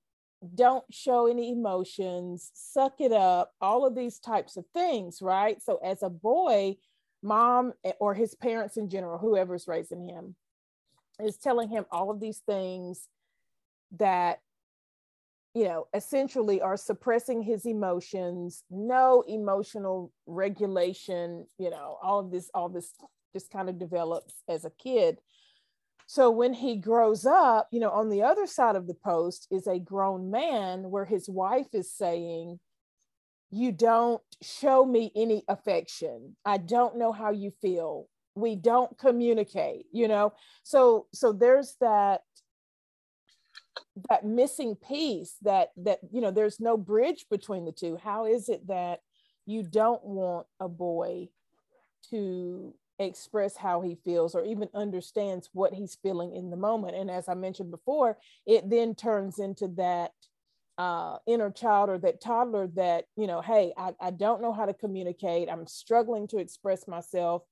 [0.55, 5.61] don't show any emotions, suck it up, all of these types of things, right?
[5.61, 6.77] So as a boy,
[7.21, 10.35] mom eh, or his parents in general, whoever's raising him,
[11.23, 13.07] is telling him all of these things
[13.97, 14.39] that
[15.53, 22.51] you know essentially are suppressing his emotions no emotional regulation you know all of this
[22.53, 22.93] all this
[23.33, 25.19] just kind of develops as a kid.
[26.07, 29.67] So when he grows up you know on the other side of the post is
[29.67, 32.59] a grown man where his wife is saying
[33.51, 36.35] you don't show me any affection.
[36.45, 40.33] I don't know how you feel we don't communicate you know?
[40.63, 42.21] So so there's that
[44.09, 47.97] that missing piece that that you know there's no bridge between the two.
[47.97, 48.99] How is it that
[49.45, 51.29] you don't want a boy
[52.09, 56.95] to express how he feels or even understands what he's feeling in the moment?
[56.95, 60.11] And as i mentioned before it then turns into that
[60.77, 64.65] uh, inner child or that toddler that you know hey I, I don't know how
[64.65, 65.49] to communicate.
[65.49, 67.43] I'm struggling to express myself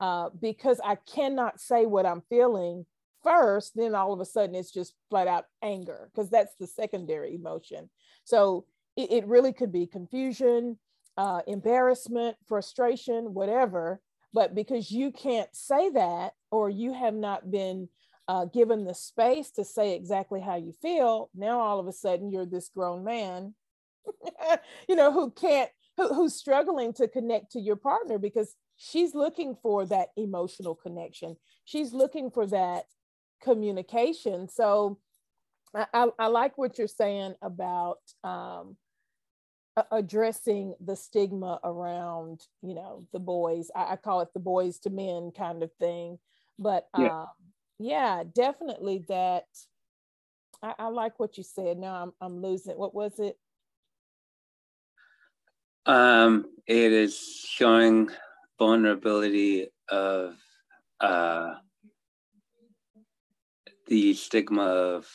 [0.00, 2.84] uh, because i cannot say what i'm feeling
[3.26, 7.34] first, then all of a sudden it's just flat out anger because that's the secondary
[7.34, 7.90] emotion.
[8.22, 8.66] So
[8.96, 10.78] it, it really could be confusion,
[11.16, 14.00] uh, embarrassment, frustration, whatever.
[14.32, 17.88] But because you can't say that or you have not been
[18.28, 22.30] uh, given the space to say exactly how you feel, now all of a sudden
[22.30, 23.54] you're this grown man,
[24.88, 29.56] you know, who can't, who, who's struggling to connect to your partner because she's looking
[29.62, 31.36] for that emotional connection.
[31.64, 32.84] She's looking for that
[33.42, 34.48] communication.
[34.48, 34.98] So
[35.74, 38.76] I, I, I like what you're saying about um,
[39.90, 43.70] addressing the stigma around, you know, the boys.
[43.74, 46.18] I, I, call it the boys to men kind of thing.
[46.58, 47.26] But yeah, um,
[47.78, 49.44] yeah definitely that.
[50.62, 51.78] I, I like what you said.
[51.78, 52.78] Now I'm, I'm losing.
[52.78, 53.38] What was it?
[55.84, 57.16] Um, it is
[57.46, 58.08] showing
[58.58, 60.36] vulnerability of
[61.00, 61.54] uh,
[63.86, 65.08] the stigma of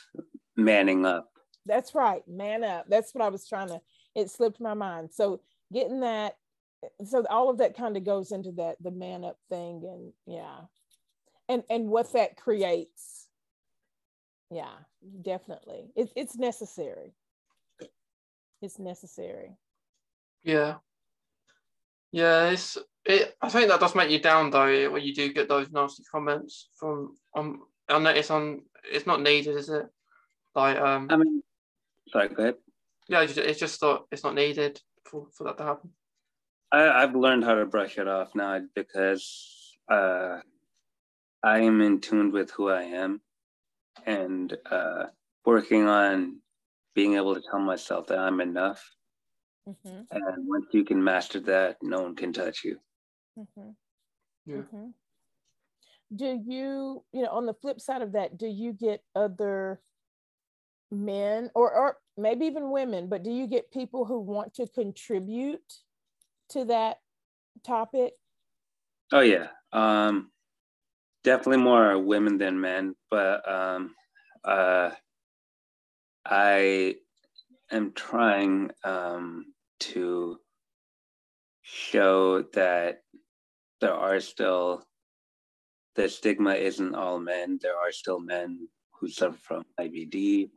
[0.56, 1.30] manning up.
[1.66, 2.86] That's right, man up.
[2.90, 3.82] That's what I was trying to.
[4.16, 5.10] It slipped my mind.
[5.12, 6.36] So getting that,
[7.06, 10.62] so all of that kind of goes into that the man up thing, and yeah,
[11.48, 13.28] and and what that creates.
[14.50, 14.74] Yeah,
[15.22, 15.92] definitely.
[15.96, 17.14] It's it's necessary.
[18.62, 19.58] It's necessary.
[20.44, 20.76] Yeah.
[22.12, 23.36] Yeah, it's it.
[23.42, 26.70] I think that does make you down though when you do get those nasty comments
[26.80, 28.62] from um I know it's on.
[28.92, 29.86] It's not needed, is it?
[30.56, 31.08] Like, um.
[31.10, 31.44] I mean,
[32.10, 32.56] sorry, go ahead.
[33.08, 35.90] Yeah, it's just thought it's not needed for, for that to happen.
[36.72, 40.38] I, I've learned how to brush it off now because uh,
[41.44, 43.22] I am in tune with who I am,
[44.06, 45.06] and uh,
[45.46, 46.40] working on
[46.96, 48.84] being able to tell myself that I'm enough.
[49.68, 50.02] Mm-hmm.
[50.12, 52.80] And once you can master that, no one can touch you.
[53.38, 53.70] Mm-hmm.
[54.46, 54.58] Yeah.
[54.58, 54.90] Mm-hmm
[56.16, 59.80] do you you know on the flip side of that do you get other
[60.92, 65.74] men or or maybe even women but do you get people who want to contribute
[66.50, 66.98] to that
[67.66, 68.14] topic
[69.14, 70.30] oh yeah um
[71.24, 73.96] definitely more women than men but um
[74.44, 74.92] uh
[76.26, 76.94] i
[77.72, 79.46] am trying um
[79.80, 80.38] to
[81.62, 83.02] show that
[83.82, 84.86] there are still
[85.96, 87.60] the stigma isn't all men.
[87.62, 90.50] There are still men who suffer from IBD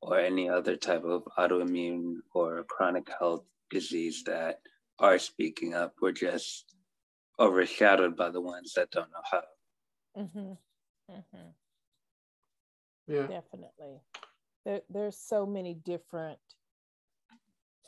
[0.00, 4.60] or any other type of autoimmune or chronic health disease that
[4.98, 5.94] are speaking up.
[6.00, 6.74] We're just
[7.38, 9.42] overshadowed by the ones that don't know how.
[10.16, 10.52] Mm-hmm.
[11.12, 11.48] Mm-hmm.
[13.06, 14.00] Yeah, definitely.
[14.64, 16.38] There, there's so many different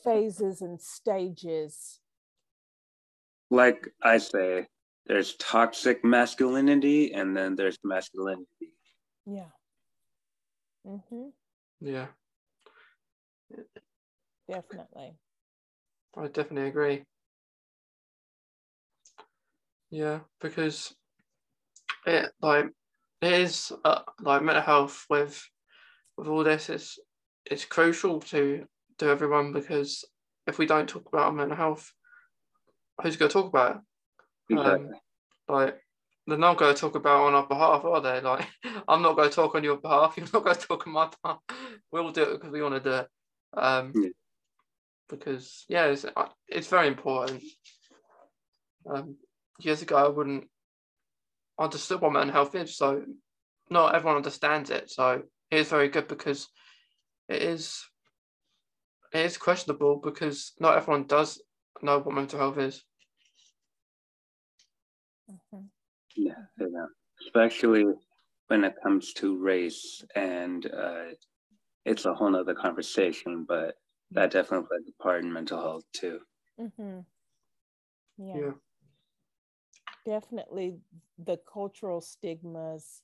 [0.04, 2.00] phases and stages.
[3.52, 4.66] Like I say,
[5.04, 8.72] there's toxic masculinity and then there's masculinity.
[9.26, 9.52] Yeah.
[10.88, 11.28] Mm-hmm.
[11.82, 12.06] Yeah.
[14.48, 15.16] Definitely.
[16.16, 17.04] I definitely agree.
[19.90, 20.94] Yeah, because
[22.06, 22.70] it like
[23.20, 25.46] it is uh, like mental health with
[26.16, 26.98] with all this is
[27.44, 28.64] it's crucial to
[28.96, 30.06] to everyone because
[30.46, 31.92] if we don't talk about our mental health,
[33.00, 34.54] who's going to talk about it?
[34.54, 34.88] Exactly.
[34.88, 34.94] Um,
[35.48, 35.78] like
[36.26, 38.20] they're not going to talk about on our behalf, are they?
[38.20, 38.46] Like
[38.88, 40.14] I'm not going to talk on your behalf.
[40.16, 41.38] You're not going to talk on my behalf.
[41.90, 43.08] We'll do it because we want to do it.
[43.54, 44.08] Um, yeah.
[45.08, 47.42] Because yeah, it's uh, it's very important.
[48.88, 49.16] Um,
[49.60, 50.48] years ago, I wouldn't
[51.58, 53.02] understood what mental health is, so
[53.68, 54.90] not everyone understands it.
[54.90, 56.48] So it is very good because
[57.28, 57.84] it is
[59.12, 61.42] it is questionable because not everyone does
[61.80, 62.84] know what mental health is.
[65.30, 65.64] Mm-hmm.
[66.16, 66.86] Yeah, yeah,
[67.26, 67.84] especially
[68.48, 71.04] when it comes to race, and uh,
[71.84, 73.44] it's a whole nother conversation.
[73.48, 73.76] But
[74.10, 76.20] that definitely plays a part in mental health too.
[76.60, 77.00] Mm-hmm.
[78.18, 78.36] Yeah.
[78.36, 78.50] yeah.
[80.04, 80.76] Definitely,
[81.18, 83.02] the cultural stigmas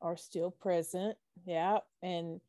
[0.00, 1.16] are still present.
[1.44, 2.40] Yeah, and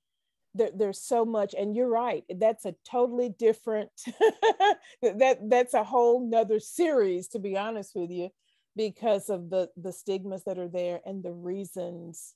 [0.55, 3.89] there, there's so much and you're right that's a totally different
[5.01, 8.29] that that's a whole nother series to be honest with you
[8.75, 12.35] because of the the stigmas that are there and the reasons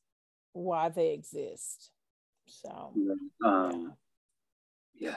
[0.53, 1.91] why they exist.
[2.45, 2.93] So
[3.43, 3.93] um,
[4.95, 5.15] yeah.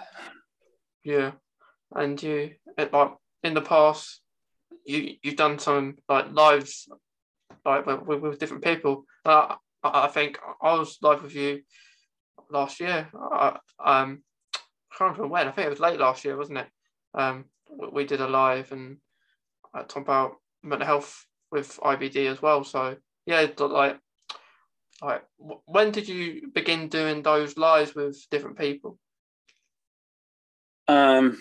[1.04, 1.32] Yeah
[1.94, 4.20] and you like in the past
[4.84, 6.88] you you've done some like lives
[7.64, 9.04] like with, with different people.
[9.24, 11.62] Uh, I think I was live with you
[12.50, 13.08] last year.
[13.14, 14.22] I, um,
[14.54, 15.48] I can't remember when.
[15.48, 16.68] I think it was late last year, wasn't it?
[17.14, 17.46] Um,
[17.92, 18.98] we did a live and
[19.74, 22.64] uh, talk about mental health with IBD as well.
[22.64, 23.98] So yeah, like,
[25.02, 28.98] like when did you begin doing those lives with different people?
[30.88, 31.38] Um,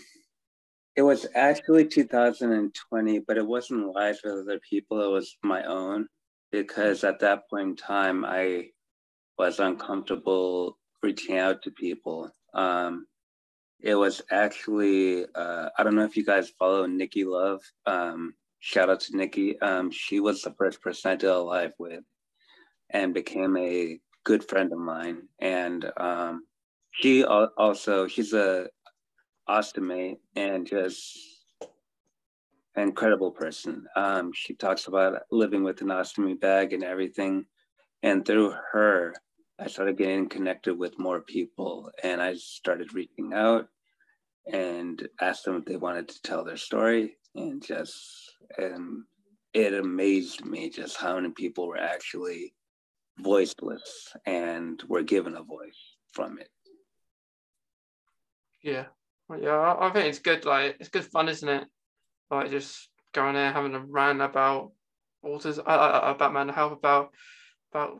[0.95, 5.01] it was actually 2020, but it wasn't live with other people.
[5.01, 6.07] It was my own
[6.51, 8.69] because at that point in time, I
[9.37, 12.31] was uncomfortable reaching out to people.
[12.53, 13.05] Um,
[13.79, 17.61] it was actually uh, I don't know if you guys follow Nikki Love.
[17.85, 19.59] Um, shout out to Nikki.
[19.61, 22.03] Um, she was the first person I did a live with,
[22.89, 25.27] and became a good friend of mine.
[25.39, 26.45] And um,
[26.91, 28.67] she also she's a
[29.47, 31.19] ostomate and just
[32.75, 33.85] an incredible person.
[33.95, 37.45] Um, she talks about living with an ostomy bag and everything.
[38.01, 39.13] And through her,
[39.57, 43.67] I started getting connected with more people and I started reaching out
[44.51, 49.03] and asked them if they wanted to tell their story and just and
[49.53, 52.53] it amazed me just how many people were actually
[53.19, 56.49] voiceless and were given a voice from it.
[58.61, 58.85] Yeah.
[59.39, 60.45] Yeah, I think it's good.
[60.45, 61.65] Like it's good fun, isn't it?
[62.29, 64.73] Like just going there having a rant about
[65.23, 67.11] autism, uh, uh about mental health, about
[67.71, 67.99] about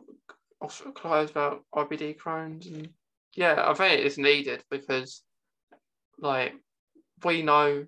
[0.62, 2.88] osteoarthritis, about IBD Crohn's, and
[3.34, 5.22] yeah, I think it is needed because
[6.18, 6.54] like
[7.24, 7.86] we know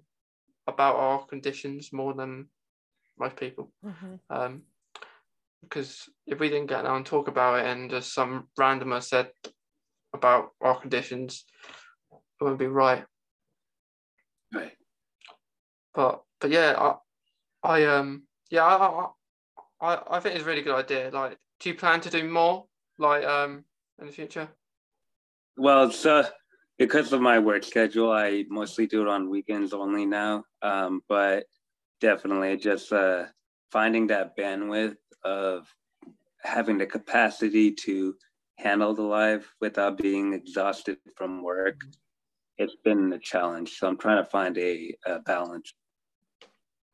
[0.67, 2.47] about our conditions more than
[3.19, 3.73] most people.
[3.85, 4.15] Mm-hmm.
[4.31, 4.63] Um,
[5.63, 9.31] because if we didn't get out and talk about it, and just some randomer said
[10.15, 11.45] about our conditions,
[12.13, 13.05] it wouldn't be right.
[14.55, 14.73] Right.
[15.95, 16.95] But but yeah, I
[17.63, 19.07] I um yeah I
[19.81, 21.11] I I think it's a really good idea.
[21.13, 22.67] Like do you plan to do more
[22.99, 23.65] like um
[24.01, 24.49] in the future?
[25.57, 26.25] Well, so
[26.79, 30.45] because of my work schedule, I mostly do it on weekends only now.
[30.63, 31.47] Um, but
[32.01, 33.25] definitely just uh,
[33.73, 35.67] finding that bandwidth of
[36.43, 38.15] having the capacity to
[38.59, 41.81] handle the live without being exhausted from work.
[42.57, 43.79] It's been a challenge.
[43.79, 45.73] So I'm trying to find a, a balance.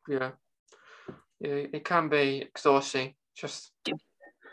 [0.07, 0.31] Yeah.
[1.39, 3.13] Yeah, it can be exhausting.
[3.35, 3.71] Just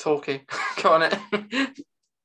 [0.03, 0.41] talking.
[0.83, 1.15] Go on it.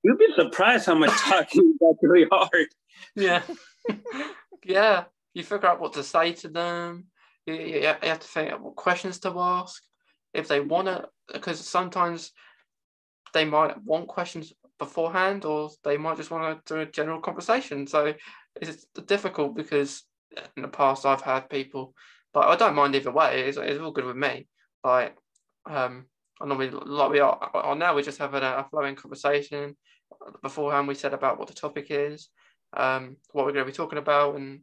[0.03, 2.67] You'd be surprised how much talking is actually hard.
[3.15, 3.41] Yeah.
[4.65, 5.03] yeah.
[5.33, 7.05] You figure out what to say to them.
[7.45, 9.83] You, you have to think what questions to ask.
[10.33, 12.31] If they want to, because sometimes
[13.33, 17.87] they might want questions beforehand or they might just want to do a general conversation.
[17.87, 18.13] So
[18.61, 20.03] it's difficult because
[20.55, 21.93] in the past I've had people,
[22.33, 23.47] but I don't mind either way.
[23.47, 24.47] It's, it's all good with me.
[24.83, 25.15] Like,
[25.65, 26.05] um,
[26.45, 29.75] normally like we are, are now we're just having a, a flowing conversation.
[30.41, 32.29] Beforehand, we said about what the topic is,
[32.75, 34.61] um, what we're going to be talking about, and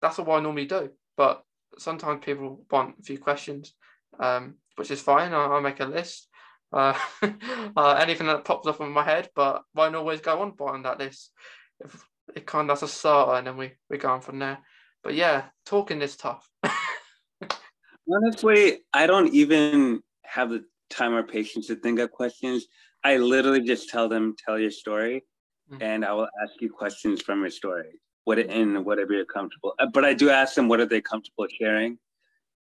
[0.00, 0.90] that's what I normally do.
[1.16, 1.42] But
[1.78, 3.74] sometimes people want a few questions,
[4.20, 5.32] um, which is fine.
[5.32, 6.28] I, will make a list.
[6.72, 6.96] Uh,
[7.76, 10.98] uh, anything that pops up in my head, but won't always go on on that
[10.98, 11.32] list.
[11.80, 12.04] If
[12.36, 14.58] it kind of that's a start, and then we we go on from there.
[15.02, 16.48] But yeah, talking is tough.
[18.10, 22.66] Honestly, I don't even have the time or patience to think of questions.
[23.04, 25.24] I literally just tell them, tell your story,
[25.70, 25.82] mm-hmm.
[25.82, 28.00] and I will ask you questions from your story.
[28.24, 29.74] What in whatever you're comfortable.
[29.78, 31.98] Uh, but I do ask them what are they comfortable sharing,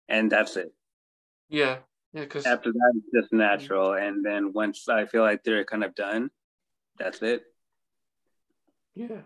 [0.07, 0.73] and that's it.
[1.49, 1.77] Yeah,
[2.13, 2.21] yeah.
[2.21, 5.95] Because after that, it's just natural, and then once I feel like they're kind of
[5.95, 6.29] done,
[6.97, 7.43] that's it.
[8.95, 9.21] Yeah.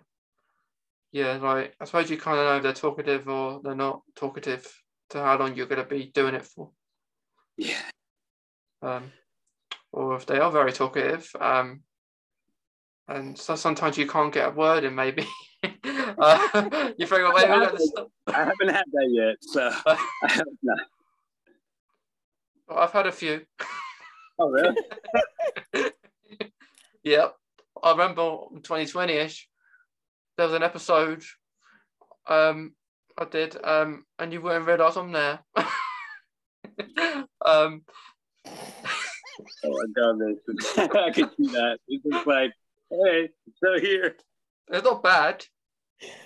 [1.11, 4.65] Yeah, like I suppose you kind of know they're talkative or they're not talkative
[5.09, 6.71] to how long you're going to be doing it for.
[7.57, 7.81] Yeah
[8.81, 9.11] um,
[9.91, 11.81] or if they are very talkative, um,
[13.07, 15.27] and so sometimes you can't get a word in maybe
[15.63, 16.47] uh,
[16.97, 20.05] you think, wait, wait, wait, I haven't had that yet, so I.
[22.67, 23.41] Well, I've had a few.
[24.39, 24.75] Oh, really?
[27.03, 27.35] Yep.
[27.83, 29.49] I remember 2020-ish,
[30.37, 31.23] there was an episode
[32.27, 32.73] um
[33.17, 35.39] I did, um, and you weren't realise I'm there.
[37.45, 37.81] um
[38.45, 38.53] Oh
[39.63, 40.89] my god, Mason.
[40.95, 41.77] I can see that.
[41.87, 42.51] It's just like,
[42.89, 44.15] hey, still here.
[44.69, 45.45] it's not bad.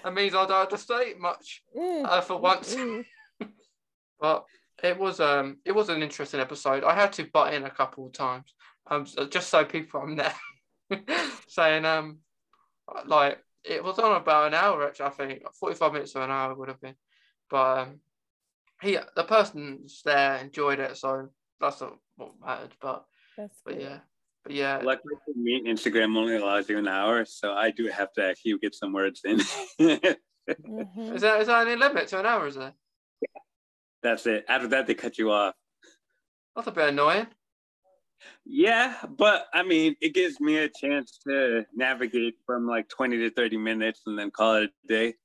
[0.04, 2.76] That means I don't have to say much Mm, uh, for once.
[2.76, 3.06] mm.
[4.20, 4.46] But
[4.84, 6.84] it was um it was an interesting episode.
[6.84, 8.54] I had to butt in a couple of times,
[8.88, 10.34] um, just so people I'm there,
[11.48, 12.20] saying um,
[13.06, 14.88] like it was on about an hour.
[14.88, 16.96] Actually, I think forty five minutes or an hour would have been,
[17.50, 18.00] but um,
[18.82, 21.30] he the person's there enjoyed it, so
[21.60, 22.74] that's not what mattered.
[22.82, 23.06] But
[23.38, 23.84] That's but good.
[23.84, 24.00] yeah,
[24.44, 28.14] but yeah, Luckily for me, Instagram only allows you an hour, so I do have
[28.14, 29.40] to actually get some words in.
[30.48, 31.16] Mhm.
[31.16, 32.46] is there is there any limit to an hour?
[32.48, 32.74] Is there?
[34.04, 34.46] That's it.
[34.48, 35.56] After that, they cut you off.
[36.56, 37.28] That's a bit annoying.
[38.46, 43.30] Yeah, but I mean, it gives me a chance to navigate from like 20 to
[43.32, 45.16] 30 minutes and then call it a day.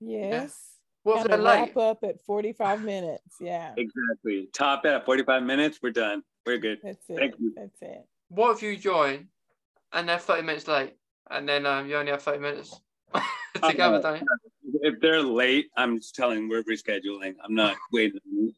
[0.00, 0.71] Yes.
[1.04, 1.74] What if And they're to late?
[1.74, 3.36] wrap up at 45 minutes.
[3.40, 3.74] Yeah.
[3.76, 4.48] Exactly.
[4.52, 6.22] Top at 45 minutes, we're done.
[6.46, 6.78] We're good.
[6.82, 7.16] That's it.
[7.18, 7.52] Thank you.
[7.56, 8.06] That's it.
[8.28, 9.28] What if you join
[9.92, 10.94] and they're 30 minutes late
[11.30, 12.80] and then um, you only have 30 minutes
[13.64, 14.26] together, don't you?
[14.82, 17.34] If they're late, I'm just telling we're rescheduling.
[17.44, 18.54] I'm not waiting.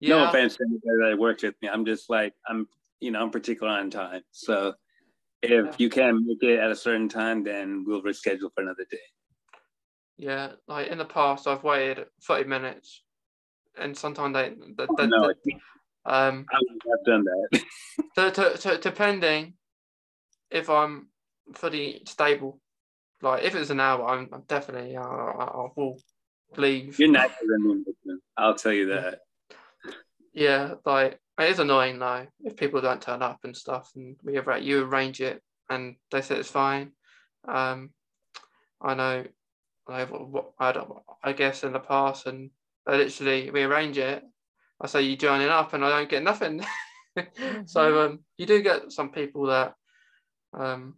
[0.00, 0.08] yeah.
[0.08, 1.68] No offense to anybody that works with me.
[1.68, 2.68] I'm just like, I'm,
[3.00, 4.22] you know, I'm particular on time.
[4.30, 4.74] So
[5.42, 5.72] if Yeah.
[5.78, 8.98] you can't make it at a certain time, then we'll reschedule for another day.
[10.16, 13.02] Yeah, like in the past, I've waited 30 minutes
[13.76, 15.58] and sometimes they, they, they, no, they-
[16.06, 17.64] um, I've done that.
[18.16, 19.54] to, to, to, depending
[20.50, 21.08] if I'm
[21.54, 22.60] fully stable.
[23.22, 25.98] Like if it's an hour, I'm, I'm definitely, uh, I, I will
[26.56, 26.98] leave.
[26.98, 29.20] You're nicer than me, I'll tell you that.
[30.32, 34.36] Yeah, like it is annoying though if people don't turn up and stuff, and we
[34.36, 36.92] arra- you arrange it and they say it's fine.
[37.46, 37.90] Um,
[38.80, 39.24] I know,
[39.88, 40.52] I what
[41.22, 42.50] I, guess in the past, and
[42.86, 44.22] I literally rearrange it.
[44.80, 46.64] I say you joining up, and I don't get nothing.
[47.66, 49.74] so um, you do get some people that
[50.58, 50.94] um,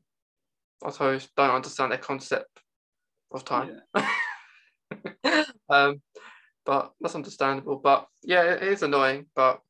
[0.84, 2.60] I suppose don't understand the concept
[3.32, 3.80] of time.
[3.94, 5.44] Yeah.
[5.68, 6.00] um,
[6.64, 7.76] but that's understandable.
[7.76, 9.26] But yeah, it is annoying.
[9.34, 9.60] But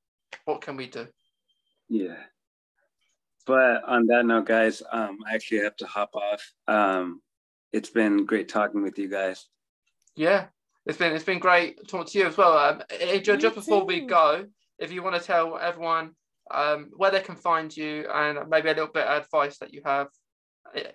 [0.44, 1.06] what can we do?
[1.88, 2.16] Yeah.
[3.46, 6.52] But on that note, guys, um, I actually have to hop off.
[6.66, 7.22] Um,
[7.72, 9.46] it's been great talking with you guys.
[10.14, 10.46] Yeah,
[10.86, 12.56] it's been it's been great talking to you as well.
[12.56, 14.46] Um, Adrian, just before we go,
[14.78, 16.12] if you want to tell everyone
[16.50, 19.82] um, where they can find you and maybe a little bit of advice that you
[19.84, 20.08] have,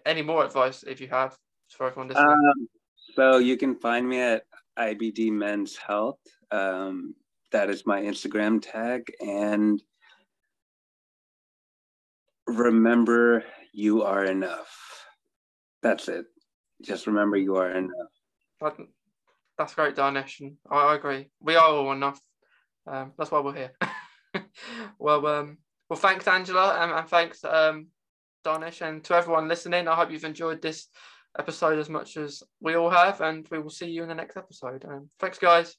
[0.06, 1.36] any more advice if you have
[1.70, 2.30] for everyone listening.
[2.30, 2.68] Um,
[3.16, 4.44] so you can find me at
[4.78, 6.20] IBD Men's Health.
[6.52, 7.16] Um,
[7.52, 9.12] that is my Instagram tag.
[9.20, 9.82] And
[12.48, 13.44] remember,
[13.74, 15.06] you are enough.
[15.84, 16.26] That's it.
[16.82, 17.92] Just remember, you are enough.
[18.60, 18.78] That,
[19.58, 20.24] that's great, and I,
[20.70, 21.30] I agree.
[21.40, 22.20] We are all enough.
[22.88, 23.74] Um, that's why we're here.
[25.00, 25.58] well, um,
[25.90, 27.88] well, thanks, Angela, and, and thanks, um,
[28.46, 29.88] Darnish, and to everyone listening.
[29.88, 30.88] I hope you've enjoyed this
[31.38, 34.38] episode as much as we all have, and we will see you in the next
[34.38, 34.86] episode.
[34.86, 35.76] Um, thanks, guys.